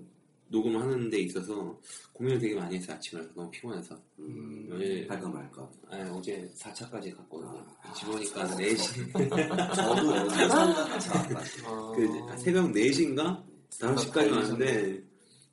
녹음을 0.52 0.80
하는 0.80 1.11
데 1.11 1.18
있어서 1.21 1.76
고민을 2.12 2.38
되게 2.38 2.54
많이 2.54 2.76
했어요 2.76 2.97
아침에 2.97 3.23
너무 3.35 3.50
피곤해서 3.50 3.99
음, 4.18 4.68
어제 4.73 5.06
할까 5.09 5.28
말까. 5.28 5.71
아, 5.90 5.97
어제 6.14 6.49
4차까지 6.56 7.16
갔거든요 7.16 7.66
아. 7.82 7.92
집 7.94 8.09
오니까 8.09 8.47
4시 8.47 9.75
저도 9.75 10.11
어제 10.12 10.49
상가 10.49 10.85
같이 10.85 11.09
왔다. 11.09 11.40
아, 11.66 11.92
그 11.97 12.38
새벽 12.38 12.71
4시인가 12.73 13.42
5시까지 13.71 14.30
왔는데 14.30 15.02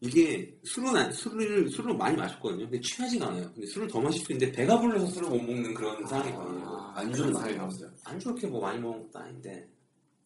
이게 0.01 0.57
술은 0.63 0.95
안, 0.95 1.11
술을 1.11 1.69
술을 1.69 1.93
많이 1.95 2.15
마셨거든요. 2.15 2.63
근데 2.69 2.79
취하지가 2.79 3.27
않아요. 3.27 3.51
근데 3.53 3.67
술을 3.67 3.87
더 3.87 3.99
마실 3.99 4.21
수 4.23 4.31
있는데 4.31 4.51
배가 4.53 4.79
불러서 4.79 5.05
술을 5.07 5.29
못 5.29 5.37
먹는 5.41 5.73
그런 5.73 6.05
상황이거든요. 6.07 6.65
아, 6.67 6.93
안주는 6.97 7.33
많이 7.33 7.55
먹었어요. 7.57 7.89
안 8.05 8.19
좋게 8.19 8.47
뭐 8.47 8.61
많이 8.61 8.79
먹은 8.79 9.03
것도 9.03 9.19
아닌데 9.19 9.67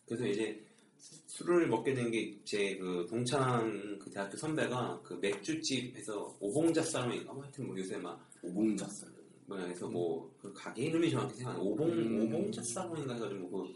그래서 0.06 0.25
이제 0.27 0.63
술을 1.28 1.68
먹게 1.68 1.94
된 1.94 2.12
게 2.12 2.38
제 2.46 2.78
그 2.78 3.06
동창 3.10 3.98
그 4.00 4.10
대학교 4.10 4.38
선배가 4.38 5.02
그 5.04 5.14
맥주집에서 5.16 6.38
오봉자 6.40 6.82
쌀롱인가 6.84 7.34
뭐 7.34 7.44
하여튼 7.44 7.68
뭐 7.68 7.78
요새 7.78 7.98
막 7.98 8.20
오봉자살. 8.42 9.10
뭐야 9.46 9.66
해서 9.66 9.88
뭐그 9.88 10.54
가게 10.54 10.84
이름이 10.86 11.12
정확히 11.12 11.36
생각 11.36 11.52
안 11.52 11.58
나. 11.58 11.64
오봉 11.64 11.90
음. 11.92 12.22
오봉자 12.34 12.62
쌀롱인가 12.64 13.16
해가지고 13.16 13.50
그 13.50 13.74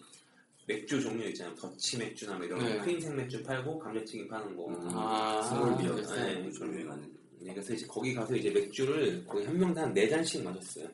맥주 0.68 1.02
종류 1.02 1.28
있잖아요. 1.30 1.56
더치 1.56 1.98
맥주나 1.98 2.38
뭐 2.38 2.46
이런 2.46 2.60
네. 2.64 2.78
거 2.78 2.84
크림색 2.84 3.16
맥주 3.16 3.44
팔고 3.44 3.80
감자튀김 3.80 4.28
파는 4.28 4.56
거. 4.56 4.68
아, 4.94 5.42
서울비어 5.44 5.96
네. 6.16 6.46
요즘 6.46 6.74
유행하는. 6.74 7.18
네, 7.40 7.54
그래서 7.54 7.74
이제 7.74 7.86
거기 7.88 8.14
가서 8.14 8.36
이제 8.36 8.50
맥주를 8.50 9.24
거의 9.26 9.46
한 9.46 9.58
명당 9.58 9.86
한네 9.86 10.08
잔씩 10.10 10.44
마셨어요. 10.44 10.88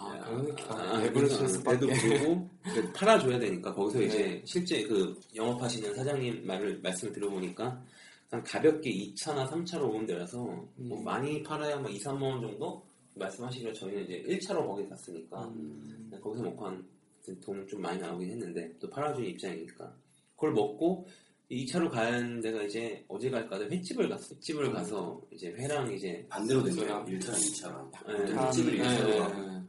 아, 0.00 0.14
아, 0.14 0.30
그러니까 0.30 0.74
아, 0.74 1.00
배부르실 1.00 1.38
그래서 1.38 1.58
수밖에. 1.58 1.78
배도 1.78 1.92
부르고 2.00 2.48
그래서 2.62 2.92
팔아줘야 2.92 3.38
되니까 3.38 3.74
거기서 3.74 3.98
네. 3.98 4.04
이제 4.06 4.42
실제 4.46 4.82
그 4.84 5.18
영업하시는 5.34 5.94
사장님 5.94 6.46
말을 6.46 6.80
말씀을 6.80 7.12
들어보니까 7.12 7.84
그냥 8.30 8.44
가볍게 8.46 8.90
2차나 8.90 9.48
3차로 9.50 9.82
오는 9.90 10.06
데라서 10.06 10.38
뭐 10.76 10.98
음. 10.98 11.04
많이 11.04 11.42
팔아야 11.42 11.76
뭐 11.78 11.90
2, 11.90 11.98
3만 11.98 12.22
원 12.22 12.40
정도 12.40 12.82
말씀하시기로 13.14 13.72
저희는 13.74 14.04
이제 14.04 14.22
1차로 14.26 14.66
거기 14.66 14.88
갔으니까 14.88 15.44
음, 15.48 16.06
그냥 16.08 16.22
거기서 16.22 16.44
먹고 16.44 16.66
한돈 16.66 17.66
좀 17.68 17.82
많이 17.82 17.98
나오긴 18.00 18.30
했는데 18.30 18.72
또 18.78 18.88
팔아주는 18.88 19.28
입장이니까 19.30 19.92
그걸 20.36 20.52
먹고 20.52 21.06
2차로 21.50 21.90
가는 21.90 22.40
데가 22.40 22.62
이제 22.62 23.04
어제 23.08 23.28
갈까 23.28 23.58
는 23.58 23.70
횟집을 23.72 24.08
갔어. 24.08 24.34
횟집을 24.36 24.72
가서 24.72 25.20
이제 25.32 25.48
회랑 25.48 25.92
이제 25.92 26.24
반대로 26.28 26.62
됐어요. 26.62 27.04
그래요? 27.04 27.18
1차랑 27.18 27.34
2차랑. 27.34 27.90
네. 28.06 28.46
횟집을 28.46 28.78
네, 28.78 28.84
1차로 28.84 29.34
네. 29.34 29.46
네. 29.46 29.59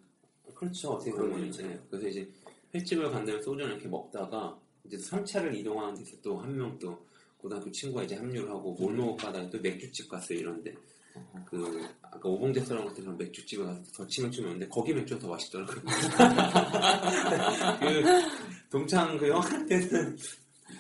그렇죠. 0.62 0.92
어떻게 0.92 1.12
보면. 1.12 1.48
이제 1.48 1.80
그래서 1.90 2.08
이제 2.08 2.30
횟집을 2.74 3.10
간 3.12 3.26
다음에 3.26 3.42
소주를 3.42 3.72
이렇게 3.72 3.88
먹다가 3.88 4.58
이제 4.86 4.98
3차를 4.98 5.56
이동하는 5.56 5.96
데서 5.96 6.16
또 6.22 6.38
한 6.40 6.56
명 6.56 6.78
또 6.80 7.06
고등학교 7.38 7.72
친구가 7.72 8.04
이제 8.04 8.16
합류를 8.16 8.50
하고 8.52 8.74
뭘 8.80 8.94
먹을까 8.94 9.30
하다가 9.30 9.50
또 9.50 9.60
맥주집 9.60 10.08
갔어요 10.10 10.38
이런데. 10.40 10.74
그 11.46 11.86
아까 12.04 12.30
오봉 12.30 12.54
레스토랑 12.54 12.86
같은 12.86 13.04
그런 13.04 13.18
맥주집에 13.18 13.64
가서 13.66 13.82
더 13.94 14.08
치면 14.08 14.32
치면 14.32 14.50
오는데 14.52 14.68
거기 14.70 14.94
맥주가 14.94 15.20
더 15.20 15.28
맛있더라고요. 15.30 15.82
그 17.82 18.04
동창 18.70 19.18
그 19.18 19.28
형한테는 19.30 20.18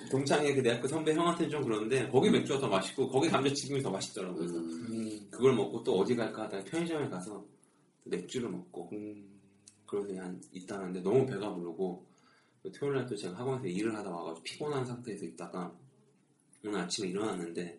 동창의 0.09 0.55
그 0.55 0.63
대학교 0.63 0.87
선배 0.87 1.13
형한테는 1.13 1.49
좀 1.51 1.63
그런데 1.63 2.07
거기 2.09 2.29
맥주가 2.29 2.59
더 2.59 2.67
맛있고 2.69 3.09
거기 3.09 3.27
감자튀김이 3.27 3.81
더 3.81 3.89
맛있더라고요. 3.91 4.37
그래서 4.37 4.57
음, 4.59 4.87
음, 4.91 5.27
그걸 5.31 5.53
먹고 5.55 5.83
또 5.83 5.97
어디 5.99 6.15
갈까 6.15 6.43
하다가 6.43 6.63
편의점에 6.63 7.09
가서 7.09 7.43
또 8.03 8.09
맥주를 8.09 8.49
먹고 8.49 8.89
음, 8.93 9.40
그러고 9.91 10.17
한 10.17 10.41
있다 10.53 10.79
하는데 10.79 11.01
너무 11.01 11.25
배가 11.25 11.53
부르고 11.53 12.05
그 12.63 12.71
토요일 12.71 12.95
날또 12.95 13.15
제가 13.15 13.37
학원에서 13.37 13.67
일을 13.67 13.93
하다 13.93 14.09
와가지고 14.09 14.43
피곤한 14.43 14.85
상태에서 14.85 15.25
있다가 15.25 15.77
오늘 16.63 16.79
아침에 16.79 17.09
일어났는데 17.09 17.77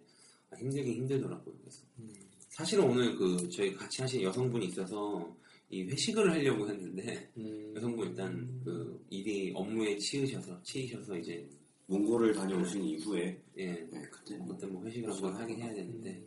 아, 0.50 0.56
힘들긴 0.56 0.94
힘들더라고요. 0.94 1.56
그래서 1.58 1.82
음. 1.98 2.12
사실은 2.50 2.84
오늘 2.84 3.16
그 3.16 3.48
저희 3.48 3.74
같이 3.74 4.02
하신 4.02 4.22
여성분이 4.22 4.66
있어서 4.66 5.34
이 5.70 5.84
회식을 5.84 6.30
하려고 6.30 6.68
했는데 6.68 7.30
음. 7.38 7.72
여성분 7.74 8.08
일단 8.08 8.60
그 8.62 9.02
일이 9.08 9.50
업무에 9.54 9.96
치이셔서 9.96 10.62
치이셔서 10.62 11.16
이제 11.16 11.48
몽골을 11.86 12.34
다녀오신 12.34 12.84
이후에 12.84 13.40
예 13.56 13.72
네, 13.72 14.02
그때 14.10 14.38
그때 14.46 14.66
뭐 14.66 14.84
회식을 14.84 15.10
한번 15.10 15.34
하긴 15.34 15.62
해야 15.62 15.72
되는데 15.72 16.10
음. 16.10 16.26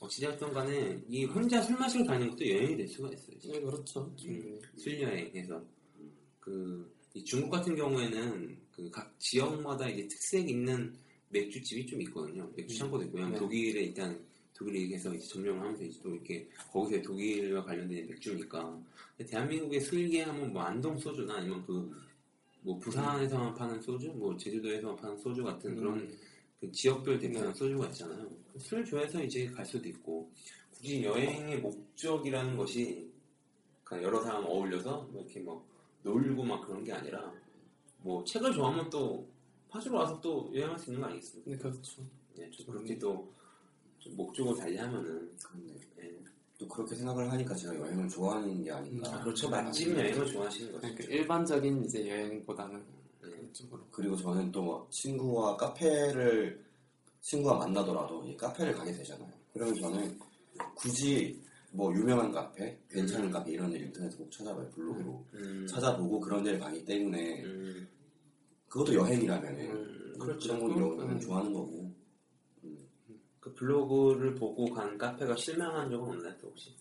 어찌되었던 0.00 0.52
간에 0.52 1.00
이 1.08 1.24
혼자 1.24 1.62
술 1.62 1.76
마시러 1.76 2.04
다니는 2.04 2.30
것도 2.30 2.48
여행이 2.48 2.76
될 2.76 2.88
수가 2.88 3.10
있어요. 3.12 3.36
네, 3.52 3.60
그렇죠. 3.60 4.12
음, 4.26 4.60
술 4.76 5.00
여행에서 5.00 5.62
그이 6.40 7.24
중국 7.24 7.50
같은 7.50 7.74
경우에는 7.76 8.56
그 8.72 8.90
각 8.90 9.14
지역마다 9.20 9.88
이제 9.88 10.06
특색 10.08 10.48
있는 10.48 10.92
맥주집이 11.28 11.86
좀 11.86 12.02
있거든요. 12.02 12.50
맥주 12.56 12.76
창고도 12.76 13.04
있고, 13.04 13.16
왜냐면 13.18 13.34
네. 13.34 13.38
독일에 13.38 13.80
일단 13.84 14.20
독일에서 14.52 15.14
이제 15.14 15.26
점령을 15.28 15.60
하면서 15.60 15.84
이제 15.84 15.98
또 16.02 16.10
이렇게 16.10 16.48
거기서 16.72 17.02
독일과 17.02 17.64
관련된 17.64 18.06
맥주니까. 18.08 18.80
대한민국의 19.26 19.80
술계 19.80 20.22
하면 20.22 20.52
뭐 20.52 20.62
안동 20.62 20.98
소주나 20.98 21.36
아니면 21.36 21.64
그 21.64 22.04
뭐 22.64 22.78
부산에서만 22.78 23.54
파는 23.54 23.80
소주, 23.82 24.10
뭐 24.14 24.34
제주도에서만 24.38 24.96
파는 24.96 25.18
소주 25.18 25.44
같은 25.44 25.76
그런 25.76 26.00
음. 26.00 26.18
그 26.64 26.72
지역별 26.72 27.18
대표하는 27.18 27.54
소주가 27.54 27.86
있잖아요. 27.88 28.28
술 28.58 28.84
좋아해서 28.84 29.22
이제 29.22 29.46
갈 29.46 29.64
수도 29.66 29.88
있고 29.88 30.30
굳이 30.70 31.04
여행의 31.04 31.60
목적이라는 31.60 32.56
것이 32.56 33.10
그냥 33.82 34.04
여러 34.04 34.22
사람 34.22 34.44
어울려서 34.44 35.08
뭐 35.10 35.22
이렇게 35.22 35.40
뭐 35.40 35.66
놀고 36.02 36.42
막 36.44 36.66
그런 36.66 36.82
게 36.84 36.92
아니라 36.92 37.32
뭐 37.98 38.24
책을 38.24 38.52
좋아하면 38.52 38.88
또 38.90 39.26
파주로 39.68 39.98
와서 39.98 40.20
또 40.20 40.50
여행할 40.54 40.78
수 40.78 40.90
있는 40.90 41.00
거 41.00 41.08
아니겠습니까? 41.08 41.50
네, 41.50 41.58
그렇죠. 41.58 42.02
네, 42.36 42.50
좀 42.50 42.66
그렇게 42.66 42.98
또좀 42.98 44.16
목적을 44.16 44.56
달리하면은 44.56 45.36
그렇네. 45.42 45.80
예. 46.02 46.18
또 46.56 46.68
그렇게 46.68 46.94
생각을 46.94 47.30
하니까 47.32 47.54
제가 47.54 47.74
여행을 47.74 48.08
좋아하는 48.08 48.62
게 48.62 48.70
아닌가. 48.70 49.18
음, 49.18 49.22
그렇죠 49.24 49.50
맛집 49.50 49.96
여행을 49.96 50.26
좋아하시는 50.26 50.72
거죠. 50.72 50.80
그러니까 50.80 51.04
일반적인 51.12 51.84
이제 51.84 52.08
여행보다는 52.08 52.78
네. 52.78 52.84
그 52.84 53.03
쪽으로. 53.54 53.86
그리고 53.90 54.16
저는 54.16 54.52
또 54.52 54.86
친구와 54.90 55.56
카페를 55.56 56.62
친구와 57.20 57.58
만나더라도 57.58 58.24
이 58.26 58.36
카페를 58.36 58.74
가게 58.74 58.92
되잖아요. 58.92 59.32
그러면 59.52 59.74
저는 59.76 60.18
굳이 60.74 61.42
뭐 61.72 61.92
유명한 61.94 62.30
카페, 62.30 62.78
괜찮은 62.90 63.30
카페 63.30 63.52
이런 63.52 63.70
데 63.70 63.78
인터넷에 63.78 64.16
꼭 64.16 64.30
찾아봐요. 64.30 64.68
블로그로 64.70 65.24
음, 65.34 65.66
찾아보고 65.66 66.20
그런 66.20 66.44
데를 66.44 66.58
가기 66.58 66.84
때문에 66.84 67.42
음, 67.44 67.88
그것도 68.68 68.94
여행이라면 68.94 69.54
음, 69.54 70.16
그렇죠. 70.20 70.48
그렇죠. 70.48 70.74
그런 70.74 70.96
거 70.96 71.04
음. 71.04 71.20
좋아하는 71.20 71.52
거고. 71.52 71.94
그 73.40 73.52
블로그를 73.52 74.34
보고 74.34 74.72
간 74.72 74.96
카페가 74.96 75.36
실망한 75.36 75.90
적은 75.90 76.14
없나요, 76.14 76.34
또 76.40 76.48
혹시? 76.48 76.74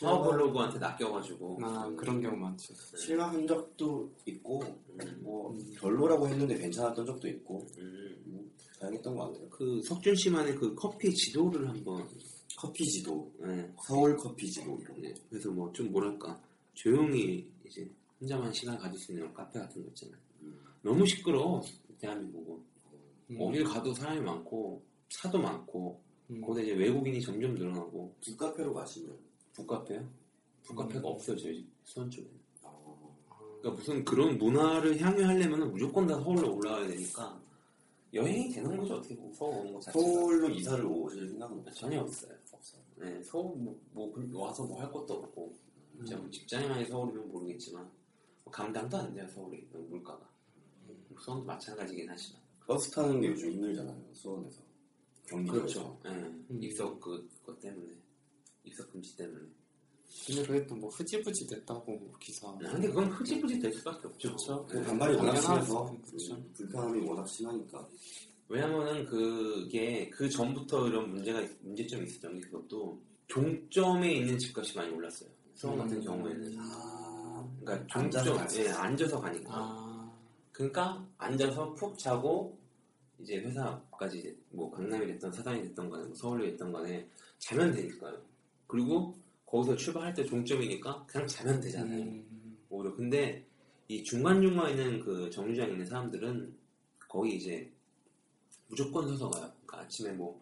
파워 0.00 0.30
블로그한테 0.30 0.78
낚여가지고. 0.78 1.58
아, 1.62 1.90
그런 1.96 2.20
경우 2.20 2.36
많죠. 2.36 2.74
실망한 2.96 3.46
적도 3.46 4.10
있고 4.26 4.60
음, 4.62 5.20
뭐 5.22 5.50
음. 5.52 5.74
별로라고 5.76 6.28
했는데 6.28 6.58
괜찮았던 6.58 7.06
적도 7.06 7.28
있고 7.28 7.66
음. 7.78 8.16
음, 8.26 8.50
다양했던 8.78 9.14
것 9.14 9.26
같아요. 9.32 9.48
그 9.48 9.80
석준 9.82 10.14
씨만의 10.14 10.54
그 10.56 10.74
커피 10.74 11.12
지도를 11.14 11.68
한번 11.68 12.06
커피 12.58 12.84
지도, 12.84 13.32
네, 13.38 13.72
서울 13.86 14.16
커피 14.18 14.50
지도 14.50 14.78
이런 14.80 14.94
거. 14.96 15.00
네. 15.00 15.14
그래서 15.30 15.50
뭐 15.50 15.72
좀 15.72 15.90
뭐랄까 15.90 16.38
조용히 16.74 17.48
이제 17.66 17.90
혼자만 18.20 18.52
시간 18.52 18.76
가질 18.76 18.98
수 18.98 19.12
있는 19.12 19.32
카페 19.32 19.58
같은 19.58 19.82
거 19.82 19.88
있잖아요. 19.88 20.18
음. 20.42 20.60
너무 20.82 21.06
시끄러워 21.06 21.62
대한민국은 21.98 22.58
음. 23.30 23.36
어딜 23.40 23.64
가도 23.64 23.94
사람이 23.94 24.20
많고 24.20 24.82
차도 25.08 25.38
많고 25.38 26.00
음. 26.30 26.40
거기다 26.42 26.64
이제 26.64 26.74
외국인이 26.74 27.20
점점 27.22 27.54
늘어나고 27.54 28.14
북카페로 28.24 28.74
가시면 28.74 29.16
북카페요? 29.60 30.08
북카페가 30.64 31.00
음. 31.00 31.12
없어요 31.12 31.36
저희 31.36 31.66
수원 31.84 32.10
쪽에. 32.10 32.28
어, 32.62 33.16
그러니까 33.60 33.70
무슨 33.70 34.04
그런 34.04 34.38
문화를 34.38 35.00
향유하려면 35.00 35.70
무조건 35.72 36.06
다 36.06 36.18
서울로 36.20 36.56
올라와야 36.56 36.86
되니까 36.88 37.40
여행이 38.12 38.50
되는 38.50 38.76
거죠 38.76 38.94
어떻게 38.94 39.16
보면 39.16 39.32
서울 39.34 39.56
오는 39.58 39.72
거 39.74 39.80
자체가 39.80 40.04
서울로 40.04 40.48
이사를 40.50 40.84
오실 40.84 41.28
생각은? 41.28 41.64
전혀 41.74 42.00
없어요. 42.00 42.32
없어요. 42.52 42.80
네, 42.96 43.22
서울 43.22 43.56
뭐, 43.56 43.78
뭐 43.92 44.12
그- 44.12 44.28
와서 44.34 44.64
뭐 44.64 44.80
할 44.80 44.90
것도 44.90 45.14
없고 45.14 45.54
진짜 45.96 46.16
뭐 46.16 46.28
직장인이 46.30 46.86
서울이면 46.86 47.28
모르겠지만 47.30 47.82
뭐 48.44 48.52
감당도 48.52 48.96
안 48.96 49.12
돼요 49.14 49.26
서울이 49.28 49.66
물가가 49.72 50.28
수원도 51.18 51.44
마찬가지긴 51.44 52.08
하지만 52.08 52.40
버스 52.66 52.90
타는 52.90 53.20
게 53.20 53.28
요즘 53.28 53.52
힘들잖아요. 53.52 54.00
수원에서. 54.12 54.60
경기도에서. 55.26 55.98
그렇죠 56.04 56.44
네, 56.48 56.66
입석 56.66 57.00
그, 57.00 57.28
그것 57.40 57.60
때문에 57.60 57.92
입석 58.64 58.90
금지 58.92 59.16
때문에 59.16 59.40
근데 60.26 60.42
그게 60.44 60.66
또뭐 60.66 60.88
흐지부지 60.90 61.46
됐다고 61.46 61.92
뭐 61.96 62.12
기사. 62.20 62.52
네, 62.60 62.68
근데 62.68 62.88
그건 62.88 63.08
흐지부지 63.10 63.58
될 63.60 63.72
수밖에 63.72 64.08
없죠 64.08 64.28
그렇죠. 64.28 64.66
그 64.66 64.82
반발이 64.82 65.16
워낙. 65.16 65.36
심해서 65.40 65.96
그렇죠. 66.06 66.34
음, 66.34 66.52
불편함이 66.54 67.06
워낙 67.08 67.28
심하니까 67.28 67.88
왜냐면은 68.48 69.04
그게 69.06 70.10
그 70.10 70.28
전부터 70.28 70.88
이런 70.88 71.10
문제가 71.10 71.40
있- 71.40 71.56
문제점이 71.62 72.04
있었던 72.06 72.34
게 72.34 72.40
그것도 72.48 73.00
종점에 73.28 74.12
있는 74.14 74.36
집값이 74.36 74.76
많이 74.76 74.92
올랐어요 74.92 75.30
수원 75.54 75.78
같은 75.78 75.98
음. 75.98 76.02
경우에는 76.02 76.56
아, 76.58 77.48
그러니까 77.60 77.98
앉아서 78.00 78.24
종점 78.24 78.36
갈수 78.38 78.60
예. 78.62 78.68
앉아서 78.70 79.20
가니까 79.20 79.50
아, 79.52 80.12
그러니까 80.50 81.06
앉아서 81.18 81.72
푹 81.74 81.96
자고 81.98 82.58
이제 83.20 83.36
회사까지 83.36 84.18
이제 84.18 84.36
뭐 84.50 84.68
강남이 84.70 85.06
됐던 85.06 85.30
사당이 85.32 85.62
됐던 85.62 85.88
간에 85.88 86.04
뭐 86.04 86.14
서울이 86.16 86.50
됐던 86.52 86.72
간에 86.72 87.06
자면 87.38 87.72
되니까요. 87.72 88.20
그리고 88.70 89.14
거기서 89.46 89.74
출발할 89.76 90.14
때 90.14 90.24
종점이니까 90.24 91.04
그냥 91.06 91.26
자면 91.26 91.60
되잖아요. 91.60 92.02
음, 92.02 92.56
오히려 92.68 92.94
근데 92.94 93.44
이 93.88 94.04
중간 94.04 94.40
중간에 94.40 94.70
있는 94.70 95.00
그 95.00 95.28
정류장에 95.30 95.72
있는 95.72 95.84
사람들은 95.84 96.56
거의 97.08 97.36
이제 97.36 97.68
무조건 98.68 99.08
서서 99.08 99.28
가요. 99.30 99.50
그러니까 99.66 99.80
아침에 99.80 100.12
뭐 100.12 100.40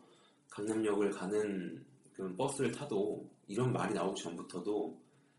강남역을 0.51 1.11
가는 1.11 1.83
그런 2.13 2.37
버스를 2.37 2.71
타도 2.73 3.27
이런 3.47 3.73
말이 3.73 3.95
나오기 3.95 4.21
전부터도 4.23 4.95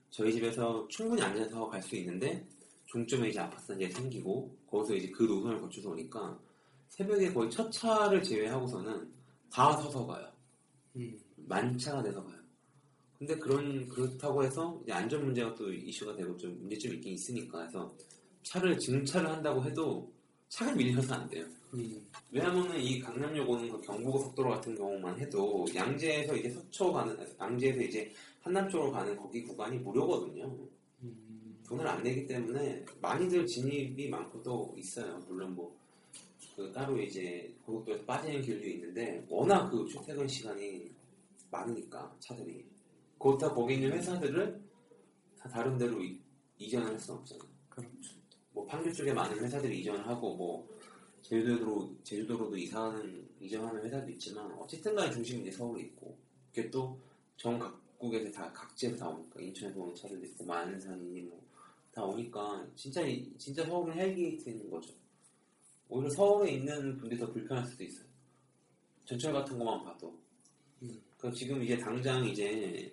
저희 0.10 0.34
집에서 0.34 0.88
충분히 0.88 1.22
앉아서 1.22 1.67
갈 1.67 1.79
수 1.84 1.96
있는데 1.98 2.43
종점에 2.88 3.29
이제 3.29 3.39
아파트 3.39 3.67
단지가 3.67 4.00
생기고 4.00 4.58
거기서 4.67 4.96
이제 4.96 5.12
그 5.12 5.24
노선을 5.24 5.62
거쳐서 5.62 5.91
오니까 5.91 6.39
새벽에 6.88 7.31
거의 7.31 7.51
첫 7.51 7.69
차를 7.69 8.24
제외하고서는 8.24 9.13
다 9.51 9.72
서서 9.74 10.08
가요. 10.08 10.27
음, 10.96 11.19
만차가 11.36 12.01
돼서 12.01 12.24
가요. 12.24 12.38
근데 13.19 13.35
그런 13.35 13.85
그렇다고 13.89 14.45
해서 14.45 14.79
이제 14.83 14.93
안전 14.93 15.25
문제가 15.25 15.53
또 15.53 15.71
이슈가 15.71 16.15
되고 16.15 16.35
좀 16.38 16.57
문제점이 16.61 16.95
있긴 16.95 17.13
있으니까 17.13 17.63
해서 17.63 17.93
차를 18.43 18.79
증차를 18.79 19.29
한다고 19.29 19.61
해도 19.63 20.09
차가 20.47 20.73
밀려서 20.73 21.15
안 21.15 21.29
돼요. 21.29 21.45
음, 21.73 22.01
왜냐면은 22.31 22.79
이 22.79 22.97
강남역 22.99 23.47
오는 23.47 23.69
그 23.69 23.81
경부고속도로 23.81 24.49
같은 24.51 24.73
경우만 24.73 25.19
해도 25.19 25.65
양재에서 25.75 26.33
이제 26.38 26.49
서초 26.49 26.93
가는 26.93 27.17
양재에서 27.39 27.81
이제 27.81 28.11
한남 28.41 28.69
쪽으로 28.69 28.91
가는 28.91 29.15
거기 29.17 29.43
구간이 29.43 29.77
무료거든요. 29.79 30.45
음, 31.03 31.61
돈을 31.67 31.85
안 31.85 32.01
내기 32.01 32.25
때문에 32.25 32.85
많이들 33.01 33.45
진입이 33.45 34.09
많고 34.09 34.41
또 34.41 34.73
있어요. 34.77 35.21
물론 35.27 35.53
뭐, 35.53 35.77
그 36.55 36.71
따로 36.71 36.97
이제 36.97 37.53
고속도로에서 37.65 38.05
빠지는 38.05 38.41
길도 38.41 38.65
있는데, 38.65 39.23
워낙 39.29 39.69
그 39.69 39.85
출퇴근 39.85 40.25
시간이 40.25 40.89
많으니까, 41.51 42.15
차들이. 42.19 42.68
그렇다 43.19 43.53
거기 43.53 43.75
있는 43.75 43.91
회사들을 43.91 44.61
다 45.38 45.49
다른 45.49 45.77
데로 45.77 46.01
이, 46.03 46.19
이전을 46.57 46.88
할 46.88 46.99
수는 46.99 47.19
없잖아요. 47.19 47.49
그렇죠. 47.69 48.13
뭐 48.53 48.65
판교 48.65 48.91
쪽에 48.93 49.13
많은 49.13 49.38
회사들이 49.43 49.81
이전을 49.81 50.05
하고 50.07 50.35
뭐 50.35 50.67
제주도로 51.21 51.93
제주도로도 52.03 52.57
이사하는 52.57 53.27
이전하는 53.39 53.83
회사도 53.83 54.09
있지만 54.11 54.51
어쨌든 54.53 54.95
간에 54.95 55.11
중심이 55.11 55.41
이제 55.41 55.51
서울에 55.51 55.83
있고 55.83 56.17
그게 56.53 56.69
또 56.71 56.97
전 57.38 57.57
각국에서 57.57 58.29
다 58.33 58.51
각지에서 58.51 58.97
다 58.97 59.07
오니까 59.07 59.39
인천에서 59.39 59.79
오는 59.79 59.95
차들도 59.95 60.25
있고 60.25 60.43
안산이니 60.43 61.21
뭐다 61.21 62.03
오니까 62.03 62.67
진짜 62.75 63.01
이- 63.07 63.31
진짜 63.38 63.65
서울은 63.65 63.93
hell 63.98 64.26
gate인 64.26 64.69
거죠. 64.69 64.93
오히려 65.88 66.09
서울에 66.09 66.51
있는 66.51 66.97
분들이 66.97 67.17
더 67.17 67.31
불편할 67.31 67.65
수도 67.65 67.81
있어요. 67.85 68.05
전철 69.05 69.31
같은 69.31 69.57
것만 69.57 69.85
봐도. 69.85 70.13
그 71.17 71.31
지금 71.31 71.63
이제 71.63 71.77
당장 71.77 72.25
이제 72.27 72.91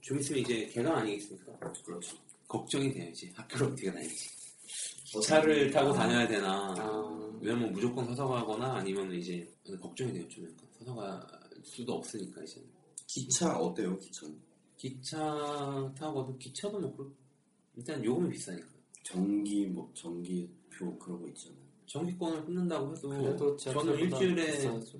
좀 0.00 0.18
있으면 0.18 0.40
이제 0.40 0.66
개강 0.66 0.96
아니겠습니까? 0.96 1.58
그렇죠. 1.84 2.16
걱정이 2.46 2.92
돼요 2.92 3.08
이제 3.10 3.30
학교를 3.34 3.66
어떻게 3.68 3.92
다닐지. 3.92 4.28
기차를 5.04 5.70
타고 5.70 5.92
다녀야 5.92 6.26
되나? 6.26 6.74
아, 6.78 7.38
왜냐면 7.40 7.72
무조건 7.72 8.04
서서 8.06 8.26
가거나 8.28 8.74
아니면 8.76 9.12
이제 9.14 9.48
걱정이 9.80 10.12
돼요 10.12 10.28
좀 10.28 10.44
약간 10.44 10.56
서서 10.78 10.94
갈 10.94 11.20
수도 11.62 11.94
없으니까 11.94 12.42
이제 12.42 12.62
기차 13.06 13.56
어때요? 13.58 13.96
기차는 13.98 14.38
기차 14.76 15.92
타고도 15.98 16.36
기차도 16.38 16.78
뭐 16.78 16.94
그렇- 16.96 17.10
일단 17.76 18.04
요금이 18.04 18.30
비싸니까 18.30 18.66
전기 19.02 19.66
뭐 19.66 19.90
전기표 19.94 20.98
그런 20.98 21.20
거 21.22 21.28
있잖아요. 21.28 21.58
전기권을 21.86 22.44
끊는다고 22.44 22.94
해도 22.94 23.08
그래도 23.08 23.56
저는 23.56 23.98
일주일에 23.98 24.46
비싸죠. 24.58 24.98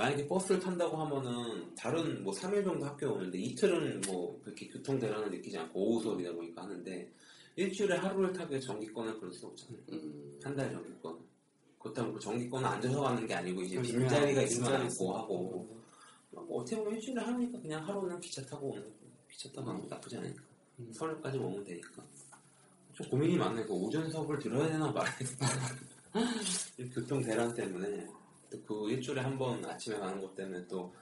만약에 0.00 0.26
버스를 0.26 0.58
탄다고 0.58 0.96
하면은 0.96 1.74
다른 1.74 2.24
뭐 2.24 2.32
3일 2.32 2.64
정도 2.64 2.86
학교에 2.86 3.06
오는데 3.06 3.38
이틀은 3.38 4.00
뭐 4.06 4.40
그렇게 4.42 4.66
교통 4.66 4.98
대란을 4.98 5.30
느끼지 5.30 5.58
않고 5.58 5.78
오후 5.78 6.02
수업이다 6.02 6.32
보니까 6.32 6.62
하는데 6.62 7.12
일주일에 7.56 7.96
하루를 7.96 8.32
타게 8.32 8.58
전기권을 8.60 9.18
그럴 9.20 9.30
수 9.30 9.46
없잖아요. 9.46 9.82
음, 9.92 10.40
한달 10.42 10.72
전기권. 10.72 11.18
그렇다고 11.78 12.14
그 12.14 12.20
전기권은 12.20 12.66
앉아서 12.66 12.98
가는 12.98 13.26
게 13.26 13.34
아니고 13.34 13.60
이제 13.60 13.82
빈자리가 13.82 14.40
있으면 14.42 14.72
앉고 14.72 14.86
있으면. 14.86 15.14
하고. 15.16 15.68
뭐 16.30 16.60
어떻게 16.62 16.76
보면 16.76 16.94
일주일에 16.94 17.20
하루니까 17.20 17.60
그냥 17.60 17.86
하루는 17.86 18.18
기차 18.20 18.40
타고 18.46 18.70
오는 18.70 18.82
거 18.82 18.90
기차 19.30 19.50
타고 19.52 19.66
가는 19.66 19.82
거 19.82 19.86
나쁘지 19.86 20.16
않으니까. 20.16 20.42
음. 20.78 20.90
서울까지 20.94 21.36
오면 21.36 21.62
되니까. 21.62 22.02
좀 22.94 23.06
고민이 23.10 23.36
많네. 23.36 23.64
그 23.66 23.74
오전 23.74 24.10
수업을 24.10 24.38
들어야 24.38 24.66
되나 24.66 24.90
말아야 24.90 25.14
되나. 25.18 25.46
이 26.78 26.88
교통 26.88 27.20
대란 27.22 27.54
때문에. 27.54 28.06
또 28.06 28.19
그 28.66 28.90
일주일에 28.90 29.20
한 29.20 29.38
번 29.38 29.64
아침에 29.64 29.96
가는 29.98 30.20
것 30.20 30.34
때문에 30.34 30.66
또 30.66 30.94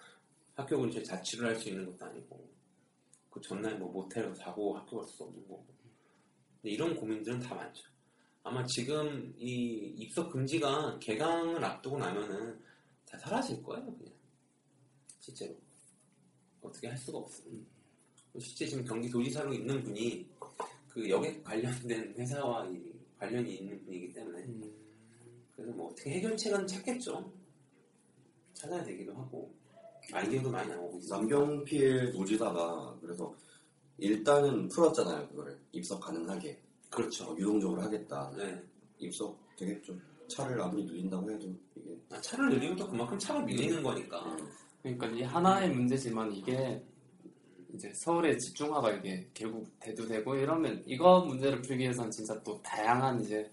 학교 0.55 0.78
근처에 0.81 1.02
자취를 1.02 1.47
할 1.49 1.57
수 1.57 1.69
있는 1.69 1.87
것도 1.87 2.05
아니고 2.05 2.49
그 3.31 3.40
전날 3.40 3.78
뭐 3.78 3.90
모텔에서 3.93 4.35
자고 4.35 4.76
학교 4.76 4.99
갈 4.99 5.07
수도 5.09 5.25
없는 5.25 5.43
거고. 5.49 5.64
근데 6.61 6.71
이런 6.75 6.97
고민들은 6.97 7.38
다 7.40 7.55
많죠. 7.55 7.83
아마 8.43 8.64
지금 8.67 9.35
이 9.38 9.95
입석 9.99 10.33
금지가 10.33 10.99
개강을 10.99 11.62
앞두고 11.64 11.99
나면은 11.99 12.59
다 13.07 13.19
사라질 13.19 13.62
거예요 13.62 13.85
그냥. 13.97 14.12
실제로. 15.21 15.55
어떻게 16.62 16.88
할 16.88 16.97
수가 16.97 17.19
없어요. 17.19 17.52
실제 18.40 18.67
지금 18.67 18.85
경기도지사로 18.85 19.52
있는 19.52 19.83
분이 19.83 20.26
그 20.88 21.09
여객 21.09 21.43
관련된 21.45 22.14
회사와 22.19 22.67
이 22.69 22.93
관련이 23.19 23.57
있는 23.57 23.85
분이기 23.85 24.12
때문에 24.12 24.43
음, 24.45 24.73
그래서 25.59 25.73
뭐 25.73 25.91
어떻게 25.91 26.11
해결책은 26.11 26.69
찾겠죠. 26.69 27.33
찾아야 28.55 28.85
되기도 28.85 29.12
하고 29.12 29.53
아이디어도 30.12 30.50
많이 30.50 30.69
나오고 30.69 30.99
있어요. 30.99 31.19
남경필 31.19 32.12
노지사가 32.12 32.97
그래서 33.00 33.35
일단은 33.99 34.69
풀었잖아요. 34.69 35.29
그거를 35.29 35.59
입석 35.73 35.99
가능하게 36.00 36.62
그렇죠. 36.88 37.25
어, 37.25 37.37
유동적으로 37.37 37.83
하겠다. 37.83 38.33
네. 38.37 38.62
입석 39.00 39.37
되겠죠. 39.57 39.97
차를 40.29 40.61
아무리 40.62 40.85
늘린다고 40.85 41.29
해도 41.29 41.53
이게 41.75 41.99
아, 42.11 42.21
차를 42.21 42.50
늘리면 42.50 42.77
또 42.77 42.88
그만큼 42.88 43.19
차가 43.19 43.41
밀리는 43.41 43.83
거니까. 43.83 44.23
음, 44.37 44.49
그러니까 44.81 45.09
이 45.09 45.23
하나의 45.23 45.71
문제지만 45.71 46.33
이게 46.33 46.81
이제 47.75 47.92
서울에 47.94 48.37
집중화가 48.38 48.92
이게 48.92 49.29
결국 49.35 49.68
대두되고 49.81 50.37
이러면 50.37 50.85
이거 50.87 51.21
문제를 51.25 51.61
풀기 51.62 51.83
위해서는 51.83 52.12
진짜 52.12 52.40
또 52.44 52.62
다양한 52.62 53.21
이제 53.21 53.51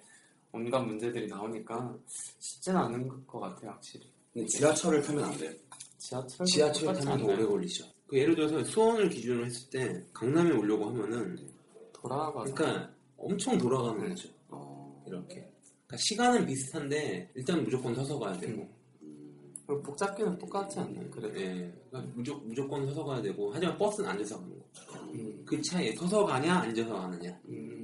온갖 0.56 0.80
문제들이 0.80 1.28
나오니까 1.28 1.98
쉽지는 2.40 2.80
않은 2.80 3.28
것 3.28 3.40
같아요 3.40 3.72
확실히 3.72 4.10
근데 4.36 4.48
지하철을 4.48 5.02
타면 5.02 5.24
안 5.24 5.38
돼요. 5.38 5.52
지하철 5.98 6.46
지하철 6.46 6.94
타면 6.94 7.20
더 7.20 7.26
오래 7.26 7.46
걸리죠. 7.46 7.86
그 8.06 8.18
예를 8.18 8.36
들어서 8.36 8.64
수원을 8.64 9.10
기준으로 9.10 9.46
했을 9.46 9.70
때 9.70 10.06
강남에 10.14 10.52
오려고 10.52 10.88
하면은 10.90 11.38
돌아가서 11.94 12.54
그러니까 12.54 12.92
엄청 13.18 13.58
돌아가는 13.58 14.10
거죠. 14.10 14.30
어, 14.50 15.04
이렇게. 15.08 15.36
그러니까 15.88 15.98
시간은 15.98 16.46
비슷한데 16.46 17.32
일단 17.34 17.64
무조건 17.64 17.96
서서 17.96 18.20
가야 18.20 18.38
되고. 18.38 18.62
음. 18.62 18.76
음, 19.04 19.54
그리고 19.66 19.82
복잡기는 19.82 20.38
똑같지 20.38 20.80
않나요? 20.80 21.10
그래도 21.10 21.40
예. 21.40 21.74
그러니까 21.90 22.14
무조, 22.14 22.36
무조건 22.40 22.86
서서 22.88 23.06
가야 23.06 23.22
되고 23.22 23.52
하지만 23.54 23.78
버스는 23.78 24.10
앉아서 24.10 24.38
가는 24.38 24.60
거. 24.60 24.66
음, 25.14 25.44
그 25.46 25.62
차에 25.62 25.94
서서 25.96 26.26
가냐 26.26 26.56
앉아서 26.56 26.94
가느냐. 26.94 27.40
음, 27.48 27.75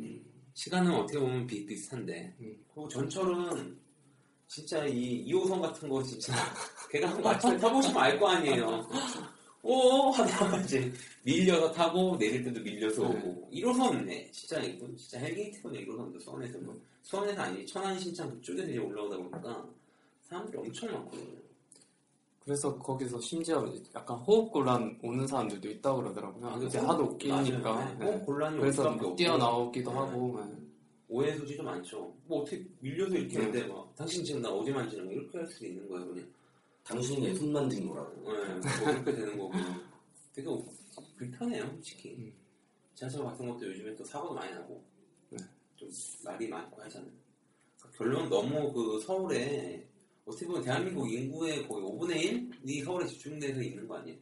시간은 0.53 0.91
어떻게 0.93 1.19
보면 1.19 1.47
비슷비슷한데. 1.47 2.35
음. 2.39 2.57
그리고 2.73 2.87
전철은 2.89 3.77
진짜 4.47 4.85
이 4.85 5.25
2호선 5.31 5.61
같은 5.61 5.87
거 5.89 6.03
진짜 6.03 6.33
개강 6.89 7.25
아침에 7.25 7.57
타보시면 7.57 7.97
알 7.97 8.19
거 8.19 8.27
아니에요. 8.29 8.87
오 9.63 10.09
하다가 10.09 10.57
이제 10.61 10.91
밀려서 11.23 11.71
타고 11.71 12.17
내릴 12.17 12.43
때도 12.43 12.59
밀려서 12.61 13.03
오고. 13.03 13.49
1호선네 13.53 14.31
진짜 14.31 14.59
이건 14.59 14.97
진짜 14.97 15.19
헬게이트구나 15.19 15.79
1호선도 15.79 16.19
수원에서 16.19 16.57
뭐. 16.59 16.75
수원에서 17.03 17.41
아니 17.41 17.65
천안 17.65 17.97
신창 17.99 18.29
그쪽에서 18.31 18.67
이제 18.69 18.77
올라오다 18.79 19.17
보니까 19.17 19.69
사람들이 20.23 20.57
엄청 20.57 20.91
많거든요 20.91 21.39
그래서 22.43 22.75
거기서 22.79 23.19
심지어 23.21 23.63
약간 23.95 24.17
호흡 24.17 24.51
곤란 24.51 24.97
오는 25.03 25.27
사람들도 25.27 25.69
있다고 25.69 26.01
그러더라고요 26.01 26.63
이제 26.65 26.79
하도 26.79 27.03
웃기니까. 27.03 27.95
네. 27.99 28.05
어, 28.05 28.19
곤란이 28.25 28.57
그래서 28.59 28.89
없고. 28.89 29.15
뛰어나오기도 29.15 29.91
네. 29.91 29.97
하고 29.97 30.41
네. 30.43 30.57
오해 31.07 31.35
소지 31.37 31.55
도 31.55 31.63
많죠 31.63 32.11
뭐 32.25 32.41
어떻게 32.41 32.65
밀려서 32.79 33.15
이렇게 33.15 33.37
네. 33.37 33.45
했는데 33.45 33.67
막 33.73 33.95
당신 33.95 34.23
지금 34.23 34.41
나 34.41 34.49
어디 34.49 34.71
만지는 34.71 35.05
거 35.05 35.11
이렇게 35.11 35.37
할 35.37 35.47
수도 35.47 35.65
있는 35.67 35.87
거예요 35.87 36.07
그냥 36.07 36.27
당신이 36.83 37.21
내 37.21 37.35
손 37.35 37.53
만진 37.53 37.87
거라고. 37.87 38.21
네, 38.23 38.47
뭐 38.53 38.85
그렇게 38.85 39.11
되는 39.13 39.37
거고 39.37 39.53
되게 40.33 40.47
불편해요 41.17 41.65
솔직히 41.67 42.15
음. 42.17 42.33
지하철 42.95 43.23
같은 43.23 43.47
것도 43.47 43.67
요즘에 43.67 43.95
또 43.95 44.03
사고도 44.03 44.33
많이 44.33 44.51
나고 44.53 44.83
네. 45.29 45.37
좀 45.75 45.87
말이 46.25 46.47
많고 46.47 46.81
하잖아요 46.81 47.11
그러니까 47.77 47.97
결론은 47.97 48.29
너무 48.29 48.73
그 48.73 48.99
서울에 49.01 49.87
어떻게 50.31 50.47
보면 50.47 50.63
대한민국 50.63 51.11
인구의 51.11 51.67
거의 51.67 51.83
5분의 51.83 52.63
1이 52.65 52.83
서울에 52.83 53.05
집중돼서 53.07 53.61
있는 53.61 53.87
거 53.87 53.97
아니에요 53.97 54.17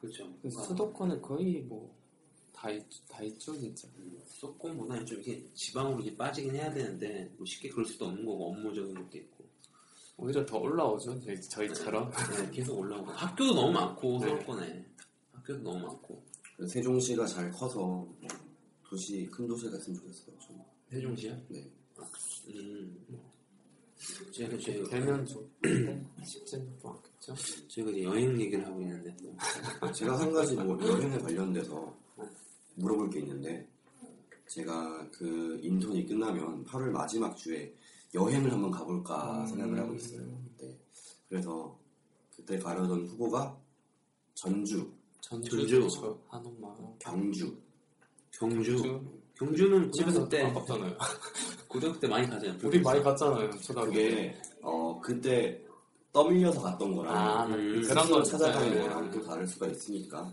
그렇죠 0.00 0.24
그 0.24 0.48
그러니까 0.48 0.62
수도권에 0.64 1.20
거의 1.20 1.62
뭐다다 1.62 3.22
있죠 3.22 3.58
진짜 3.58 3.88
음, 3.96 4.20
수도권보다는 4.26 5.06
좀 5.06 5.18
이렇게 5.18 5.44
지방으로 5.54 6.00
이제 6.00 6.16
빠지긴 6.16 6.54
해야 6.54 6.72
되는데 6.72 7.30
뭐 7.36 7.46
쉽게 7.46 7.68
그럴 7.68 7.84
수도 7.84 8.06
없는 8.06 8.24
거고 8.24 8.50
업무적인 8.50 8.94
것도 8.94 9.18
있고 9.18 9.44
오히려 10.18 10.44
더 10.44 10.58
올라오죠 10.58 11.20
저희, 11.20 11.40
저희처럼 11.40 12.10
네, 12.10 12.50
계속 12.50 12.78
올라오고 12.78 13.10
학교도 13.10 13.54
너무 13.54 13.72
많고 13.72 14.18
네. 14.18 14.26
서울권에 14.28 14.86
학교도 15.32 15.62
너무 15.62 15.78
많고 15.86 16.22
세종시가 16.66 17.26
잘 17.26 17.50
커서 17.50 17.78
뭐 17.78 18.16
도시 18.88 19.26
큰 19.26 19.46
도시 19.46 19.68
갔으면 19.68 19.98
좋겠어요. 19.98 20.38
좀. 20.38 20.62
세종시야? 20.90 21.36
네. 21.48 21.70
음. 22.48 23.04
제가 24.32 24.56
저희가 24.58 24.88
되면 24.90 25.26
좋은데 25.26 26.04
쉽지는 26.24 26.78
또 26.80 26.90
않겠죠? 26.90 27.34
저희가 27.68 27.90
이제 27.90 28.02
여행 28.04 28.40
얘기를 28.40 28.64
하고 28.66 28.80
있는데 28.80 29.14
또. 29.22 29.36
제가 29.92 30.18
한 30.20 30.32
가지 30.32 30.54
뭐 30.54 30.78
여행에 30.80 31.18
관련돼서 31.18 31.94
물어볼 32.76 33.10
게 33.10 33.20
있는데 33.20 33.66
제가 34.48 35.08
그 35.10 35.58
인턴이 35.62 36.06
끝나면 36.06 36.64
8월 36.64 36.90
마지막 36.90 37.36
주에 37.36 37.74
여행을 38.14 38.52
한번 38.52 38.70
가볼까 38.70 39.42
음. 39.42 39.46
생각을 39.46 39.78
하고 39.78 39.94
있어요. 39.94 40.20
네. 40.58 40.78
그래서 41.28 41.76
그때 42.34 42.58
가려던 42.58 43.06
후보가 43.06 43.58
전주, 44.34 44.90
전주 45.20 45.50
전주. 45.68 46.18
한옥마을. 46.28 46.76
경주, 46.98 47.56
경주. 48.30 49.00
경주는 49.34 49.92
집에서 49.92 50.26
때. 50.28 50.42
가깝잖아요 50.44 50.96
고등학교 51.76 52.00
때 52.00 52.08
많이 52.08 52.26
가잖아요. 52.28 52.58
우리 52.64 52.80
많이 52.80 53.02
갔잖아요 53.02 53.50
초등학교 53.60 53.92
때 53.92 54.08
그게 54.08 54.34
어 54.62 54.98
그때 55.02 55.62
떠밀려서 56.12 56.62
갔던 56.62 56.96
거랑 56.96 57.14
아, 57.14 57.44
음, 57.46 57.82
그런 57.86 58.08
거 58.08 58.22
찾아가는 58.22 58.70
네. 58.70 58.80
거랑 58.80 59.10
또 59.10 59.22
다를 59.22 59.46
수가 59.46 59.66
있으니까. 59.68 60.32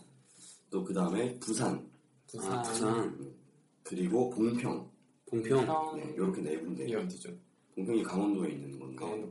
또 0.70 0.84
그 0.84 0.94
다음에 0.94 1.38
부산. 1.40 1.86
부산, 2.26 2.54
아, 2.54 2.62
부산. 2.64 3.36
그리고 3.84 4.30
봉평. 4.30 4.90
봉평. 5.30 5.98
네, 5.98 6.14
이렇게 6.16 6.42
네 6.42 6.58
군데. 6.58 6.86
이게 6.86 6.96
어디죠? 6.96 7.30
봉평이 7.76 8.02
강원도에 8.04 8.52
있는 8.52 8.80
건데. 8.80 8.96
강원도 8.96 9.30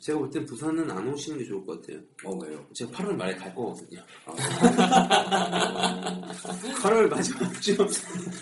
제가 0.00 0.18
볼 0.18 0.30
땐 0.30 0.44
부산은 0.44 0.90
안 0.90 1.06
오시는 1.12 1.38
게 1.38 1.44
좋을 1.44 1.64
것 1.66 1.80
같아요. 1.80 2.00
어 2.24 2.36
왜요? 2.44 2.64
제가 2.74 2.90
8월 2.92 3.14
말에 3.16 3.34
갈 3.36 3.54
거거든요. 3.54 4.00
아, 4.26 4.32
8월 6.82 7.08
마지막 7.08 7.60
주, 7.60 7.76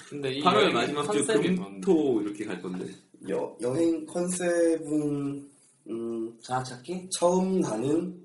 근데 0.09 0.33
이 0.33 0.43
8월 0.43 0.55
여행의 0.55 0.73
마지막 0.75 1.03
주 1.13 1.19
컨셉이 1.25 1.51
뭔데? 1.51 1.81
금토 1.81 2.21
이렇게 2.23 2.45
갈 2.45 2.61
건데. 2.61 2.87
여, 3.29 3.57
여행 3.61 4.05
컨셉은 4.07 5.49
음, 5.89 6.39
자아찾기? 6.43 7.09
처음 7.19 7.61
가는 7.61 8.21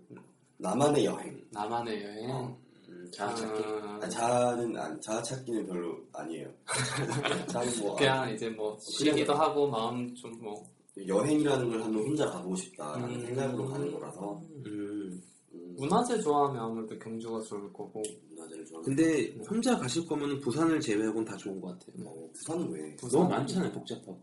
나만의 0.58 1.06
여행. 1.06 1.42
나만의 1.52 2.04
여행. 2.04 2.32
어, 2.32 2.58
음, 2.90 3.12
자아찾기. 3.14 3.64
아, 3.66 4.00
아, 4.02 4.10
자아는 4.10 4.78
안- 4.78 5.00
자아 5.02 5.22
찾기는 5.22 5.68
별로 5.68 5.98
아니에요. 6.14 6.48
자아는 7.48 7.80
뭐 7.80 7.96
그냥 7.96 8.34
이제 8.34 8.50
뭐 8.50 8.78
쉬기도 8.82 9.34
하고 9.36 9.68
마음 9.70 10.14
좀 10.16 10.32
뭐. 10.42 10.64
아, 11.04 11.08
여행이라는 11.08 11.70
걸 11.70 11.82
한번 11.84 12.04
혼자 12.04 12.26
가보고 12.30 12.56
싶다라는 12.56 13.16
음. 13.16 13.26
생각으로 13.26 13.66
가는 13.68 13.92
거라서 13.92 14.42
음. 14.66 15.22
음, 15.54 15.76
문화재 15.78 16.20
좋아하면 16.22 16.62
아무래도 16.62 16.98
경주가 17.00 17.40
좋을 17.42 17.72
거고. 17.74 18.02
문화재를 18.30 18.66
좋아하는. 18.66 18.84
근데 18.96 19.36
혼자 19.50 19.78
가실 19.78 20.06
거면 20.06 20.40
부산을 20.40 20.80
제외하고는 20.80 21.26
다 21.26 21.36
좋은 21.38 21.60
것 21.62 21.78
같아요. 21.80 22.08
어, 22.08 22.30
부산은 22.34 22.70
왜? 22.72 22.96
부산? 22.96 23.20
너무 23.22 23.30
많잖아요, 23.32 23.72
복잡하고. 23.72 24.22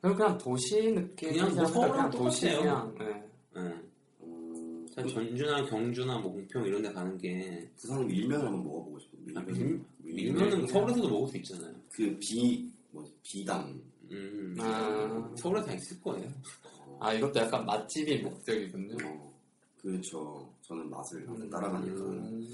그냥 0.00 0.16
그냥 0.16 0.38
도시 0.38 0.92
느낌. 0.92 1.30
그냥 1.32 1.54
뭐 1.54 1.90
그냥 1.90 2.10
도시 2.10 2.48
똑같아요. 2.48 2.60
그냥. 2.62 2.94
네. 2.98 3.60
예. 3.62 3.80
음, 4.24 4.86
자, 4.94 5.06
전주나 5.06 5.64
경주나 5.66 6.18
뭐 6.18 6.32
공평 6.32 6.64
이런 6.66 6.80
데 6.82 6.90
가는 6.92 7.18
게 7.18 7.68
부산은 7.76 8.06
밀면을 8.06 8.46
한번 8.46 8.64
먹어보고 8.64 8.98
싶어요. 8.98 9.20
아, 9.36 9.40
밀면. 9.42 9.84
밀, 9.98 10.32
밀면은 10.32 10.66
서울에서도 10.66 11.08
먹을 11.08 11.28
수 11.28 11.36
있잖아요. 11.38 11.74
그 11.92 12.18
비 12.18 12.70
뭐 12.92 13.04
비담. 13.22 13.80
음. 14.10 14.56
아. 14.58 15.30
서울에 15.36 15.62
다 15.64 15.72
있을 15.72 16.00
거예요. 16.00 16.28
아 17.00 17.12
이것도 17.14 17.40
약간 17.40 17.64
맛집이 17.64 18.18
목적이군요. 18.22 18.96
어, 19.06 19.32
그렇죠. 19.80 20.52
저는 20.62 20.90
맛을 20.90 21.26
항상 21.28 21.46
음. 21.46 21.50
따라가니까 21.50 22.00
음. 22.02 22.46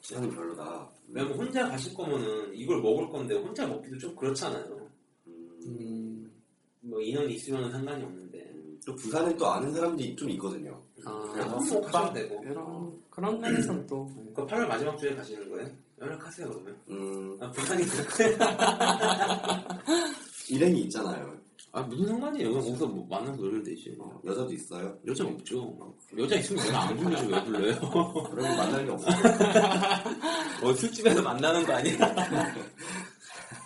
부산은 0.00 0.30
별로다. 0.34 0.88
왜냐면 1.08 1.36
혼자 1.38 1.68
가실 1.68 1.92
거면은 1.94 2.54
이걸 2.54 2.80
먹을 2.80 3.08
건데 3.08 3.34
혼자 3.36 3.66
먹기도 3.66 3.98
좀 3.98 4.14
그렇잖아요. 4.16 4.88
음, 5.26 5.58
음. 5.66 6.32
뭐 6.80 7.00
인원이 7.00 7.34
있으면 7.34 7.70
상관이 7.70 8.02
없는데. 8.04 8.38
음, 8.54 8.80
또 8.86 8.94
부산에 8.94 9.36
또 9.36 9.46
아는 9.48 9.72
사람들이 9.74 10.14
좀 10.16 10.30
있거든요. 10.30 10.80
아, 11.04 11.30
그래서 11.32 11.74
뭐 11.74 11.80
가면 11.82 12.14
되고. 12.14 12.42
이런 12.44 13.02
그런 13.10 13.38
면에서는 13.40 13.86
또 13.86 14.06
그 14.34 14.46
8월 14.46 14.66
마지막 14.68 14.96
주에 14.96 15.14
가시는 15.16 15.50
거예요? 15.50 15.68
연락하세요 16.00 16.48
그러면. 16.48 16.76
음, 16.90 17.36
아, 17.42 17.50
부산이 17.50 17.82
그렇게. 17.84 18.36
일행이 20.50 20.82
있잖아요. 20.82 21.38
아 21.72 21.82
무슨 21.82 22.06
상관이에요? 22.06 22.52
거기서 22.52 22.86
뭐 22.86 23.06
만나서 23.08 23.36
놀면 23.36 23.62
되지. 23.62 23.94
어, 23.98 24.20
여자도 24.24 24.52
있어요. 24.52 24.98
여자 25.06 25.24
없죠. 25.24 25.94
여자 26.16 26.36
있으면 26.36 26.64
내가 26.64 26.88
안 26.88 26.96
불러줘 26.96 27.26
왜 27.26 27.44
불러요? 27.44 27.78
그러면 28.30 28.56
만날 28.56 28.84
게 28.86 28.90
없어요. 28.90 29.16
어, 30.64 30.72
술집에서 30.72 31.22
만나는 31.22 31.64
거 31.66 31.74
아니야? 31.74 31.96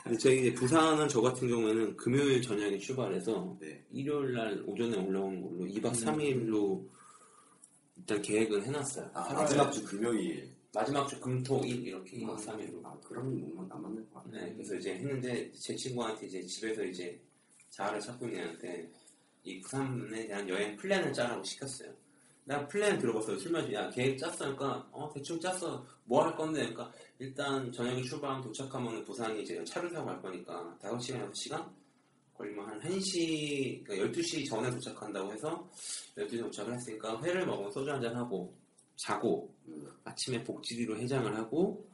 근데 0.02 0.18
저희 0.18 0.40
이제 0.40 0.52
부산은 0.54 1.08
저 1.08 1.20
같은 1.20 1.48
경우에는 1.48 1.96
금요일 1.96 2.42
저녁에 2.42 2.76
출발해서 2.76 3.56
네. 3.60 3.84
일요일 3.92 4.34
날 4.34 4.62
오전에 4.66 4.96
올라오는 4.98 5.40
걸로 5.40 5.64
2박 5.70 5.92
3일로 5.92 6.84
일단 7.96 8.20
계획은 8.20 8.64
해놨어요. 8.64 9.10
아, 9.14 9.32
마지막 9.32 9.70
주 9.70 9.84
금요일. 9.84 10.51
마지막 10.74 11.06
주 11.06 11.20
금토일 11.20 11.86
이렇게 11.86 12.18
2박 12.18 12.36
3일로. 12.38 12.84
아, 12.84 12.98
그러면 13.04 13.40
못 13.40 13.54
만- 13.54 13.72
안 13.72 13.82
맞는 13.82 14.08
것 14.10 14.24
같아요. 14.24 14.40
네, 14.46 14.52
그래서 14.54 14.74
이제 14.76 14.94
했는데 14.94 15.50
제 15.52 15.76
친구한테 15.76 16.26
이제 16.26 16.42
집에서 16.42 16.82
이제 16.84 17.20
자아를 17.70 18.00
찾고 18.00 18.26
있는 18.26 18.40
애한테 18.40 18.90
이 19.44 19.60
부산에 19.60 20.26
대한 20.26 20.48
여행 20.48 20.76
플랜을 20.76 21.12
짜라고 21.12 21.42
시켰어요. 21.44 21.92
내가 22.44 22.66
플랜 22.68 22.98
들어봤어요. 22.98 23.38
술 23.38 23.52
마시고 23.52 23.72
야 23.74 23.90
계획 23.90 24.18
짰어? 24.18 24.36
그러니까 24.38 24.88
어 24.92 25.10
대충 25.12 25.38
짰어. 25.38 25.84
뭐 26.04 26.24
할 26.24 26.34
건데? 26.34 26.60
그러니까 26.60 26.90
일단 27.18 27.70
저녁에 27.70 28.02
출발하면 28.02 28.42
도착하면 28.42 29.04
부산이 29.04 29.42
이제 29.42 29.62
차를 29.64 29.92
타고 29.92 30.06
갈 30.06 30.20
거니까 30.22 30.76
5시간, 30.80 31.30
6시간 31.30 31.70
걸리면 32.34 32.66
한 32.66 32.80
1시, 32.80 33.84
그러니까 33.84 34.08
12시 34.20 34.48
전에 34.48 34.70
도착한다고 34.70 35.32
해서 35.32 35.70
12시에 36.16 36.40
도착을 36.40 36.74
했으니까 36.74 37.22
회를 37.22 37.46
먹으면 37.46 37.70
소주 37.70 37.90
한잔 37.90 38.16
하고 38.16 38.52
자고 38.96 39.54
음. 39.68 39.86
아침에 40.04 40.42
복지리로 40.44 40.96
해장을 40.98 41.36
하고 41.36 41.88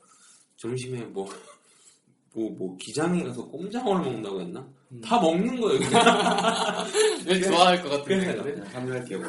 점심에 0.57 1.03
뭐 1.07 1.27
뭐, 2.35 2.51
뭐, 2.51 2.77
기장에 2.77 3.23
가서 3.25 3.45
꼼장어를 3.49 4.05
먹는다고 4.05 4.41
했나? 4.41 4.69
음. 4.93 5.01
다 5.01 5.21
먹는 5.21 5.61
거예요, 5.61 5.81
그냥. 5.81 6.05
왜 7.27 7.41
좋아할 7.41 7.83
것. 7.83 7.89
같은데. 7.89 8.05
기억이 9.05 9.25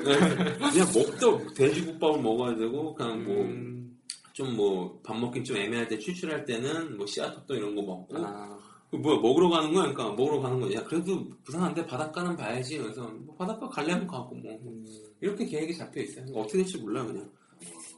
그냥 0.60 0.88
먹다 0.94 1.54
돼지국밥을 1.54 2.22
먹어야 2.22 2.56
되고, 2.56 2.94
그냥 2.94 3.24
뭐, 3.24 3.42
음. 3.42 3.98
좀 4.34 4.56
뭐, 4.56 5.00
밥 5.04 5.18
먹긴 5.18 5.44
좀 5.44 5.58
애매할 5.58 5.88
때, 5.88 5.98
출출할 5.98 6.46
때는 6.46 6.98
뭐, 6.98 7.06
씨앗떡도 7.08 7.56
이런 7.56 7.76
거 7.76 7.82
먹고, 7.82 8.18
아, 8.18 8.58
그 8.92 8.98
뭐야, 8.98 9.20
먹으러 9.20 9.50
가는 9.50 9.74
거야? 9.74 9.92
그러니까, 9.92 10.12
먹으러 10.12 10.40
가는 10.42 10.60
거야. 10.60 10.74
야, 10.74 10.84
그래도 10.84 11.28
부산한테 11.44 11.86
바닷가는 11.86 12.36
봐야지. 12.36 12.78
그래서, 12.78 13.08
뭐 13.26 13.36
바닷가 13.36 13.68
갈려면 13.70 14.06
가고, 14.06 14.36
뭐. 14.36 14.60
음. 14.66 14.86
이렇게 15.22 15.46
계획이 15.46 15.76
잡혀 15.76 16.02
있어요. 16.02 16.26
그러니까 16.26 16.42
어떻게 16.42 16.60
될지 16.60 16.78
몰라, 16.78 17.06
그냥. 17.06 17.30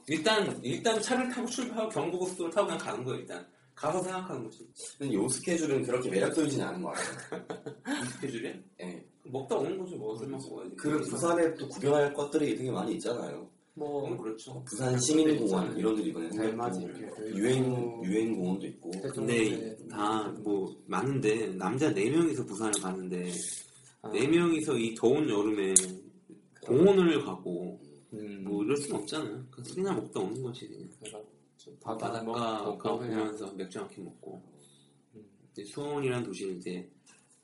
일단, 0.08 0.60
일단 0.62 1.00
차를 1.00 1.28
타고 1.30 1.46
출발하고 1.48 1.88
경부고속도로 1.90 2.50
타고 2.50 2.66
그냥 2.66 2.78
가는 2.80 3.04
거예요, 3.04 3.20
일단. 3.20 3.46
가서 3.74 4.02
생각하는 4.02 4.44
거지. 4.44 4.66
근데 4.98 5.14
요 5.14 5.26
스케줄은 5.28 5.82
그렇게 5.82 6.10
매력적이진 6.10 6.60
않은 6.62 6.82
것 6.82 6.90
같아요. 6.92 7.44
이 8.02 8.06
스케줄이야? 8.10 8.52
예. 8.82 9.04
먹다 9.24 9.56
오는 9.56 9.86
술 9.86 9.98
먹고 9.98 10.56
와야지. 10.56 10.76
그 10.76 10.98
부산에 11.00 11.54
또 11.54 11.68
구경할 11.68 12.12
것들이 12.12 12.56
되게 12.56 12.70
많이 12.70 12.94
있잖아요. 12.94 13.48
뭐 13.74 14.06
음, 14.06 14.18
그렇죠. 14.18 14.62
부산 14.68 14.98
시민공원. 15.00 15.76
이런 15.78 15.96
데도 15.96 16.08
이번에 16.08 16.28
달맞이 16.28 16.82
유엔. 17.34 18.04
유엔 18.04 18.36
공원도 18.36 18.66
있고 18.66 18.90
근데 19.14 19.74
다 19.88 20.30
뭐 20.44 20.76
많은데 20.86 21.46
남자 21.56 21.88
4 21.88 21.94
명이서 21.94 22.44
부산을 22.44 22.72
가는데 22.82 23.30
아, 24.02 24.10
4 24.10 24.28
명이서 24.28 24.76
이 24.76 24.94
더운 24.94 25.26
여름에 25.28 25.72
공원을 26.66 27.24
가고 27.24 27.80
음. 28.12 28.44
뭐 28.44 28.62
이럴 28.64 28.76
순 28.76 28.94
없잖아요. 28.96 29.44
그냥 29.50 29.64
술이나 29.64 29.92
먹다 29.92 30.20
오는 30.20 30.42
거지 30.42 30.68
그냥. 30.68 30.88
그래서 31.00 31.24
좀 31.56 31.76
바닷가 31.80 32.22
뭐, 32.22 32.34
가 32.34 32.62
뭐, 32.64 32.76
그냥 32.78 32.98
보면서 33.24 33.52
맥주 33.54 33.78
한 33.78 33.88
캔 33.88 34.04
먹고 34.04 34.42
음. 35.14 35.24
이제 35.52 35.64
수원이라는 35.64 36.24
도시를 36.24 36.56
이제 36.56 36.88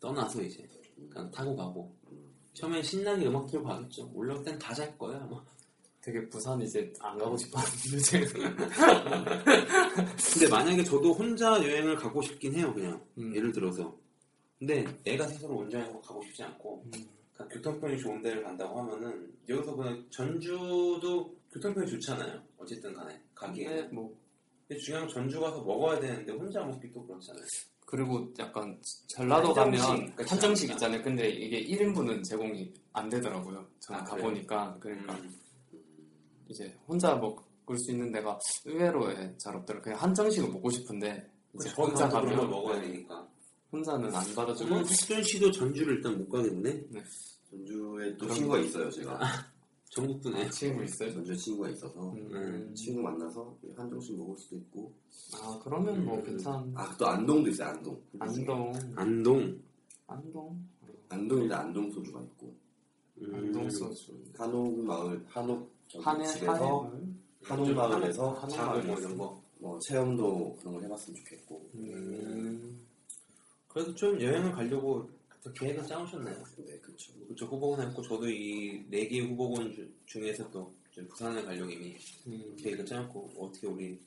떠나서 0.01 0.43
이제 0.43 0.67
그냥 1.11 1.31
타고 1.31 1.55
가고 1.57 1.95
처음엔 2.55 2.83
신나게 2.83 3.27
음악 3.27 3.47
들고 3.47 3.65
가겠죠. 3.67 4.11
올라올 4.15 4.43
땐 4.43 4.59
다 4.59 4.75
잘 4.75 4.97
거야 4.99 5.19
아마. 5.23 5.43
되게 6.01 6.27
부산 6.29 6.61
이제 6.63 6.91
안 7.01 7.19
가고 7.19 7.37
싶었는데 7.37 7.99
지금. 7.99 8.57
근데 10.33 10.49
만약에 10.49 10.83
저도 10.85 11.13
혼자 11.13 11.53
여행을 11.63 11.97
가고 11.97 12.23
싶긴 12.23 12.55
해요 12.55 12.73
그냥 12.73 13.05
음. 13.19 13.35
예를 13.35 13.53
들어서 13.53 13.95
근데 14.59 14.85
애가 15.05 15.27
스스로 15.29 15.57
운전해서 15.57 16.01
가고 16.01 16.23
싶지 16.23 16.43
않고 16.45 16.85
음. 16.87 17.09
교통편이 17.47 17.99
좋은 17.99 18.21
데를 18.23 18.43
간다고 18.43 18.81
하면은 18.81 19.33
여기서 19.49 19.77
그냥 19.77 20.05
전주도 20.11 21.37
교통편이 21.53 21.89
좋잖아요 21.89 22.43
어쨌든 22.59 22.95
간에 22.95 23.21
가기에 23.35 23.67
근데 23.67 23.83
뭐 23.95 24.17
근데 24.67 24.81
중요한 24.81 25.07
건 25.07 25.15
전주 25.15 25.41
가서 25.41 25.63
먹어야 25.63 26.01
되는데 26.01 26.33
혼자 26.33 26.63
먹기 26.65 26.91
또 26.93 27.07
그렇잖아요 27.07 27.45
그리고 27.89 28.31
약간 28.39 28.79
전라도 29.07 29.55
한정식 29.55 29.87
가면 29.87 30.29
한정식 30.29 30.69
하니까. 30.69 30.75
있잖아요. 30.75 31.03
근데 31.03 31.31
이게 31.31 31.65
1인분은 31.65 32.23
제공이 32.23 32.75
안 32.93 33.09
되더라고요. 33.09 33.67
저는 33.81 34.01
아? 34.03 34.05
가보니까 34.05 34.77
그러니까 34.79 35.15
음. 35.15 35.35
이제 36.49 36.77
혼자 36.87 37.15
먹을 37.17 37.79
수 37.79 37.93
있는 37.93 38.13
데가 38.13 38.39
의외로 38.67 39.11
예, 39.13 39.35
잘 39.39 39.57
없더라고요. 39.57 39.85
그냥 39.85 40.03
한정식을 40.03 40.51
먹고 40.51 40.69
싶은데 40.69 41.31
이제 41.55 41.71
혼자 41.71 42.07
가면 42.11 42.51
먹어야 42.51 42.79
네, 42.79 42.89
되니까 42.89 43.27
혼자는 43.73 44.15
안 44.15 44.35
받아주고 44.35 44.69
그러면 44.69 44.85
숙전 44.87 45.23
씨도 45.23 45.53
전주를 45.53 45.97
일단 45.97 46.19
못 46.19 46.29
가겠네 46.29 46.85
전주에 47.51 48.17
또 48.17 48.29
친구가 48.33 48.59
있어요 48.61 48.91
제가 48.91 49.21
전국분에 49.91 50.45
아, 50.45 50.51
친구 50.51 50.85
있어요. 50.85 51.13
전주에 51.15 51.35
친구가 51.35 51.71
있어서 51.71 52.13
음. 52.13 52.75
친구 52.75 53.01
만나서 53.03 53.57
한정식 53.77 54.17
먹을 54.19 54.37
수도 54.37 54.57
있고 54.57 54.93
아 55.35 55.59
그러면 55.65 56.05
뭐 56.05 56.19
음. 56.19 56.25
괜찮. 56.25 56.73
아또 56.75 57.07
안동도 57.07 57.51
있어요 57.51 57.69
안동 57.71 58.03
안동 58.19 58.73
안동 58.97 59.61
안동 60.07 60.65
안동인데 61.09 61.55
안동 61.55 61.91
소주가 61.91 62.21
있고 62.23 62.55
음. 63.23 63.35
안동 63.35 63.69
소주 63.71 64.13
한옥 64.37 64.79
마을 64.85 65.25
한옥 65.29 65.71
한해 66.01 66.27
집에서 66.27 66.93
한옥 67.43 67.71
마을에서 67.75 68.49
작은 68.49 68.87
뭐. 68.87 68.97
이런 68.99 69.17
거뭐 69.17 69.79
체험도 69.81 70.57
그런 70.61 70.75
걸 70.75 70.85
해봤으면 70.85 71.17
좋겠고 71.17 71.71
음. 71.75 72.88
그래도 73.69 73.95
좀 73.95 74.21
여행을 74.21 74.53
가려고 74.53 75.09
또 75.43 75.53
계획을 75.53 75.87
짜오셨네요 75.87 76.43
네 76.67 76.79
그렇죠 76.81 77.13
그쵸 77.29 77.47
후보군 77.47 77.87
했고 77.87 78.03
저도 78.03 78.29
이 78.29 78.85
네 78.91 79.07
개 79.09 79.21
후보군 79.21 79.73
주- 79.73 79.89
중에서 80.07 80.51
또좀 80.51 81.07
부산을 81.09 81.45
가려고 81.45 81.71
이미 81.71 81.97
음. 82.27 82.57
계획을 82.59 82.85
짜놓고 82.87 83.35
어떻게 83.39 83.67
우리 83.67 84.01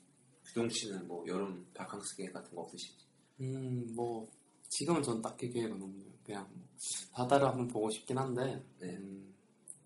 규동 0.44 0.68
씨는 0.68 1.06
뭐 1.08 1.24
여름 1.26 1.64
바캉스 1.74 2.16
계획 2.16 2.32
같은 2.32 2.54
거 2.54 2.62
없으신지 2.62 3.04
음, 3.40 3.92
뭐 3.94 4.28
지금은 4.68 5.02
전 5.02 5.20
딱히 5.22 5.48
계획은 5.50 5.72
없네요. 5.82 6.10
그냥 6.24 6.46
뭐 6.52 6.64
바다를 7.12 7.46
한번 7.48 7.68
보고 7.68 7.90
싶긴 7.90 8.16
한데 8.18 8.62
네. 8.78 8.88
음, 8.96 9.32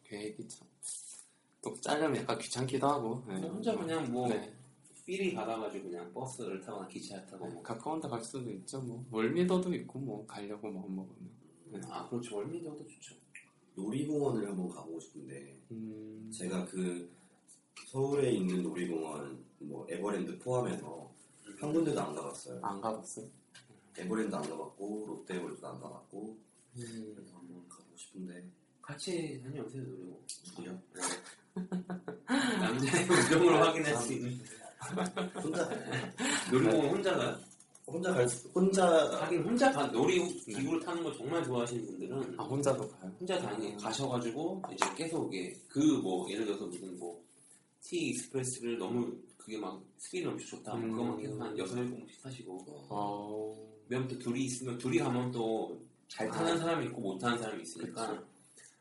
계획이 0.04 0.46
참. 0.48 0.66
또 1.62 1.74
짜려면 1.80 2.20
약간 2.22 2.38
귀찮기도 2.38 2.86
하고. 2.86 3.22
네. 3.26 3.34
혼자 3.40 3.74
그냥 3.76 4.10
뭐 4.12 4.28
네. 4.28 4.52
삘이 5.06 5.34
받아가지고 5.34 5.88
그냥 5.90 6.12
버스를 6.12 6.60
타거나 6.60 6.88
기차 6.88 7.24
타고 7.26 7.46
뭐 7.46 7.62
가까운 7.62 8.00
데 8.00 8.08
갈 8.08 8.22
수도 8.22 8.50
있죠. 8.52 8.80
뭐 8.82 9.04
멀미도도 9.10 9.72
있고 9.74 9.98
뭐 10.00 10.26
가려고 10.26 10.70
마음 10.70 10.96
먹으면. 10.96 11.84
아 11.90 12.08
그렇죠 12.08 12.36
월미도도 12.36 12.86
좋죠. 12.86 13.14
놀이공원을 13.76 14.48
한번 14.48 14.68
가보고 14.68 14.98
싶은데 14.98 15.56
음, 15.70 16.30
제가 16.34 16.64
그 16.66 17.08
서울에 17.86 18.32
있는 18.32 18.62
놀이공원 18.62 19.44
뭐 19.60 19.86
에버랜드 19.88 20.38
포함해서 20.38 21.12
한 21.60 21.72
군데도 21.72 22.00
안 22.00 22.14
가봤어요. 22.14 22.58
안 22.64 22.80
가봤어요? 22.80 23.26
에버랜드 23.98 24.34
안 24.34 24.42
가봤고 24.42 25.04
롯데월드도 25.06 25.66
안 25.68 25.80
가봤고 25.80 26.36
음, 26.78 27.12
그래서 27.14 27.36
한번 27.36 27.68
가보고 27.68 27.96
싶은데 27.96 28.44
같이 28.82 29.40
다녀오세요 29.42 29.82
노리고. 29.82 30.22
누구요? 30.56 30.82
남자의 32.26 33.04
우정으로 33.10 33.56
확인할 33.58 33.96
수 33.96 34.12
있는. 34.14 34.38
혼자 35.42 35.70
놀이공원 36.50 36.88
혼자 36.96 37.16
가요? 37.16 37.36
혼자 37.86 38.12
갈 38.12 38.28
수, 38.28 38.48
혼자 38.48 38.86
하긴 39.20 39.42
혼자 39.44 39.70
가 39.70 39.86
놀이 39.86 40.20
기구를 40.44 40.80
타는 40.80 41.04
거 41.04 41.12
정말 41.12 41.42
좋아하시는 41.44 41.86
분들은 41.86 42.34
아 42.38 42.42
혼자도 42.42 42.88
가요? 42.88 43.12
혼자 43.20 43.38
다니 43.38 43.72
음. 43.72 43.76
가셔가지고 43.78 44.62
이제 44.72 44.86
계속 44.96 45.32
이게 45.32 45.54
그 45.68 45.78
뭐 46.02 46.28
예를 46.30 46.44
들어서 46.46 46.66
무슨 46.66 46.98
뭐 46.98 47.86
T 47.86 48.08
Express를 48.08 48.78
너무 48.78 49.16
그게 49.36 49.56
막 49.58 49.80
스릴이 49.98 50.26
엄청 50.26 50.58
좋다 50.58 50.74
음. 50.74 50.90
그거만 50.90 51.20
계속 51.20 51.40
한 51.40 51.56
여섯 51.58 51.76
일곱 51.78 51.98
번씩 51.98 52.22
타시고 52.22 52.64
어, 52.90 53.56
왜냐면 53.88 54.08
또 54.08 54.18
둘이 54.18 54.44
있으면 54.44 54.76
둘이 54.78 54.98
가면 54.98 55.30
또 55.30 55.86
잘 56.08 56.30
타는 56.30 56.58
사람이 56.58 56.86
있고 56.86 57.00
못 57.00 57.18
타는 57.18 57.38
사람이 57.38 57.62
있으니까 57.62 58.22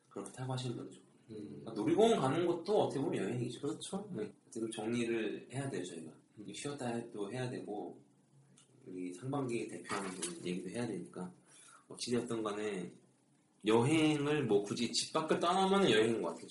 그렇게 0.10 0.32
타고 0.32 0.54
하시는 0.54 0.76
분들 0.76 0.98
음, 1.32 1.66
놀이공원 1.74 2.20
가는 2.20 2.46
것도 2.46 2.84
어떻게 2.84 3.02
보면 3.02 3.24
여행이죠 3.24 3.62
그렇죠. 3.62 4.08
네. 4.12 4.32
지금 4.56 4.72
정리를 4.72 5.50
해야 5.52 5.70
돼요 5.70 5.84
저희가. 5.84 6.10
쉬었다 6.54 6.98
또 7.12 7.30
해야 7.30 7.50
되고 7.50 8.00
우리 8.86 9.14
상반기 9.14 9.68
대표하는 9.68 10.10
분 10.12 10.46
얘기도 10.46 10.70
해야 10.70 10.88
되니까. 10.88 11.30
어찌되었던 11.90 12.42
간에 12.42 12.90
여행을 13.66 14.46
뭐 14.46 14.64
굳이 14.64 14.90
집 14.94 15.12
밖을 15.12 15.42
떠나면 15.42 15.92
여행인 15.92 16.22
것 16.22 16.30
같아요 16.30 16.48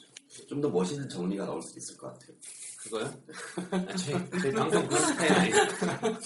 좀 0.48 0.60
더 0.60 0.68
멋있는 0.68 1.08
정리가 1.08 1.46
나올 1.46 1.62
수 1.62 1.78
있을 1.78 1.96
것 1.96 2.12
같아요. 2.12 2.36
그거요? 2.78 3.22
아, 3.88 3.96
저희, 3.96 4.30
저희 4.42 4.52
방송 4.52 4.86
그런 4.86 5.00
스타일 5.06 5.32
아니에요. 5.32 5.56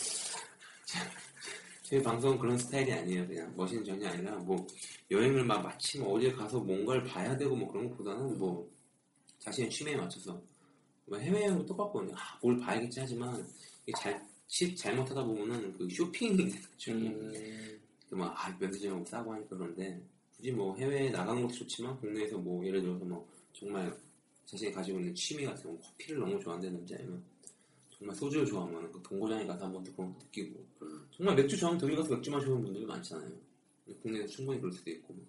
저희 1.85 2.03
방송 2.03 2.39
그런 2.39 2.59
스타일이 2.59 2.93
아니에요 2.93 3.29
그냥. 3.29 3.55
멋있는 3.57 3.85
전이 3.85 4.05
아니라 4.05 4.35
뭐 4.39 4.67
여행을 5.13 5.45
막 5.45 5.63
마침 5.63 6.03
어디에 6.05 6.33
가서 6.33 6.59
뭔가를 6.59 7.05
봐야 7.05 7.37
되고 7.37 7.55
뭐 7.55 7.71
그런 7.71 7.89
것보다는 7.91 8.37
뭐 8.37 8.69
자신의 9.39 9.71
취미에 9.71 9.95
맞춰서 9.97 10.33
뭐 10.33 10.58
해외여행도 11.17 11.67
똑같거든요 11.67 12.15
아, 12.17 12.39
뭘 12.43 12.59
봐야겠지 12.59 13.01
하지만 13.01 13.47
잘, 13.97 14.27
시- 14.47 14.75
잘못하다 14.77 15.23
보면은 15.25 15.73
그 15.79 15.89
쇼핑이 15.89 16.51
중요해요 16.77 17.79
음, 18.13 18.19
막, 18.19 18.35
아, 18.37 18.57
면세점하고 18.59 19.05
싸고 19.05 19.33
하니까 19.35 19.57
그런데, 19.57 20.01
굳이 20.37 20.51
뭐 20.53 20.75
해외에 20.77 21.11
나가는 21.11 21.41
것도 21.43 21.53
좋지만, 21.55 21.99
국내에서 22.01 22.39
뭐, 22.39 22.65
예를 22.65 22.81
들어서 22.81 23.05
뭐, 23.05 23.27
정말 23.53 23.95
자신이 24.47 24.73
가지고 24.73 24.99
있는 24.99 25.15
취미 25.15 25.45
같은 25.45 25.71
거, 25.71 25.79
커피를 25.83 26.21
너무 26.21 26.41
좋아한다는 26.41 26.79
남자면, 26.79 27.23
정말 27.91 28.17
소주를 28.17 28.47
좋아하면 28.47 28.91
그 28.93 29.03
동고장에 29.03 29.47
가서 29.47 29.67
한번 29.67 29.85
또 29.85 29.93
그런 29.93 30.13
거 30.15 30.19
느끼고, 30.21 30.65
정말 31.11 31.35
맥주 31.37 31.57
좋아하면 31.57 31.79
독일 31.79 31.97
가서 31.97 32.15
맥주 32.15 32.31
마시는 32.31 32.63
분들이 32.63 32.87
많잖아요. 32.87 33.31
국내에서 34.03 34.27
충분히 34.29 34.59
그럴 34.61 34.73
수도 34.73 34.91
있고, 34.91 35.13
뭐 35.13 35.25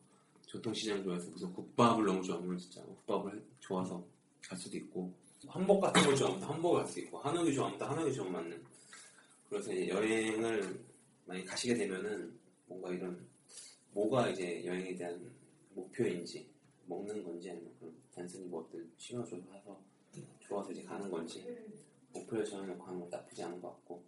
전통시장 0.47 1.03
좋아해서 1.03 1.29
무슨 1.31 1.51
국밥을 1.53 2.05
너무 2.05 2.23
좋아하면 2.23 2.57
진짜 2.57 2.81
국밥을 2.83 3.43
좋아서 3.59 4.01
갈 4.41 4.57
수도 4.57 4.77
있고, 4.77 5.11
한복 5.47 5.81
같은 5.81 6.01
걸또 6.03 6.27
한복을 6.45 6.83
갈수 6.83 6.99
있고, 6.99 7.19
한옥이 7.19 7.55
또 7.55 7.63
한옥이 7.85 8.13
좀 8.13 8.31
맞는. 8.31 8.63
그래서 9.49 9.71
이제 9.73 9.89
여행을 9.89 10.85
많이 11.25 11.45
가시게 11.45 11.75
되면은, 11.75 12.37
뭔가 12.67 12.91
이런 12.91 13.27
뭐가 13.93 14.29
이제 14.29 14.63
여행에 14.65 14.95
대한 14.95 15.31
목표인지 15.73 16.47
먹는 16.85 17.23
건지 17.23 17.49
아니면 17.49 17.71
그런 17.79 17.93
단순히 18.13 18.45
뭐 18.45 18.61
어떤 18.61 18.87
취미가 18.97 19.25
좋아서 19.27 19.81
좋아서 20.39 20.71
이제 20.71 20.83
가는 20.83 21.09
건지 21.09 21.45
목표를 22.13 22.45
정해놓고 22.45 22.83
하는 22.83 22.99
건 22.99 23.09
나쁘지 23.09 23.43
않은 23.43 23.61
것 23.61 23.69
같고 23.69 24.03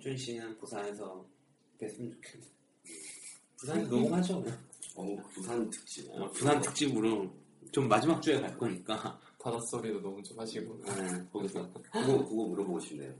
준 0.00 0.16
씨는 0.16 0.56
부산에서 0.58 1.24
뵀으면 1.78 2.12
좋겠네 2.14 2.46
부산에서 3.56 3.90
녹음하죠 3.90 4.42
그냥. 4.42 4.58
어, 4.96 5.16
부산 5.32 5.70
특집. 5.70 6.10
어, 6.10 6.30
부산 6.30 6.60
특집으로 6.60 7.30
좀 7.72 7.88
마지막 7.88 8.20
주에 8.20 8.40
갈 8.40 8.56
거니까 8.58 9.18
바닷소리도 9.40 10.00
너무 10.00 10.22
좀 10.22 10.38
하시고 10.38 10.82
네, 10.84 10.92
거기서 11.32 11.72
그거, 11.72 12.24
그거 12.28 12.44
물어보고 12.44 12.78
싶네요. 12.80 13.12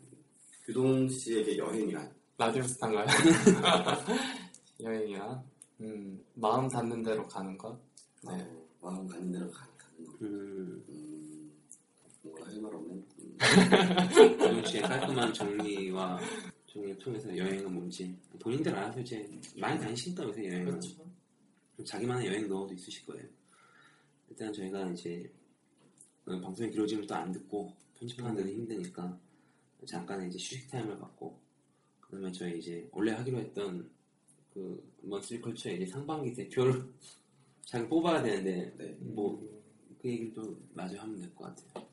규동 0.65 1.09
씨에게 1.09 1.57
여행이란? 1.57 2.13
라디오 2.37 2.63
스타인가요? 2.63 3.07
여행이야. 4.81 5.43
음, 5.81 6.23
마음 6.35 6.69
닿는 6.69 7.03
대로 7.03 7.27
가는 7.27 7.57
것. 7.57 7.79
네. 8.23 8.33
어, 8.33 8.67
마음 8.83 9.07
가는 9.07 9.33
대로 9.33 9.51
가, 9.51 9.67
가는 9.79 10.07
거. 10.07 10.13
음, 10.23 10.85
음, 10.89 11.53
뭔가 12.23 12.47
할말 12.47 12.75
없네. 12.75 12.95
음. 12.95 13.39
준 14.39 14.65
씨의 14.67 14.83
깔끔한 14.83 15.33
정리와 15.33 16.21
정리를 16.67 16.99
통해서 16.99 17.37
여행은 17.37 17.73
뭔지 17.73 18.15
본인들 18.39 18.75
알아서 18.77 19.01
이제 19.01 19.29
많이 19.57 19.81
다니시니까 19.81 20.25
요새 20.25 20.47
여행은 20.47 20.67
그렇죠. 20.67 21.05
자기만의 21.85 22.27
여행 22.27 22.47
노하우도 22.47 22.75
있으실 22.75 23.07
거예요. 23.07 23.25
일단 24.29 24.53
저희가 24.53 24.91
이제 24.91 25.31
어, 25.35 25.40
방송이 26.39 26.71
길어지면 26.71 27.07
또 27.07 27.15
안 27.15 27.33
듣고 27.33 27.75
편집하는 27.99 28.37
데도 28.37 28.49
힘드니까 28.51 29.19
잠깐 29.87 30.27
이제 30.29 30.37
휴식 30.39 30.71
타임을 30.71 30.99
갖고 30.99 31.39
그다음에 32.01 32.31
저희 32.33 32.59
이제 32.59 32.89
원래 32.93 33.13
하기로 33.13 33.39
했던 33.39 33.91
그 34.53 34.83
monthly 35.03 35.41
culture의 35.41 35.77
이제 35.77 35.87
상반기 35.87 36.35
대표를 36.35 36.85
잘 37.65 37.89
뽑아야 37.89 38.23
되는데 38.23 38.75
네. 38.77 38.97
뭐그 39.01 39.63
얘기를 40.05 40.33
또 40.35 40.57
마저 40.75 40.99
하면 41.01 41.19
될 41.21 41.35
것 41.35 41.45
같아요. 41.45 41.90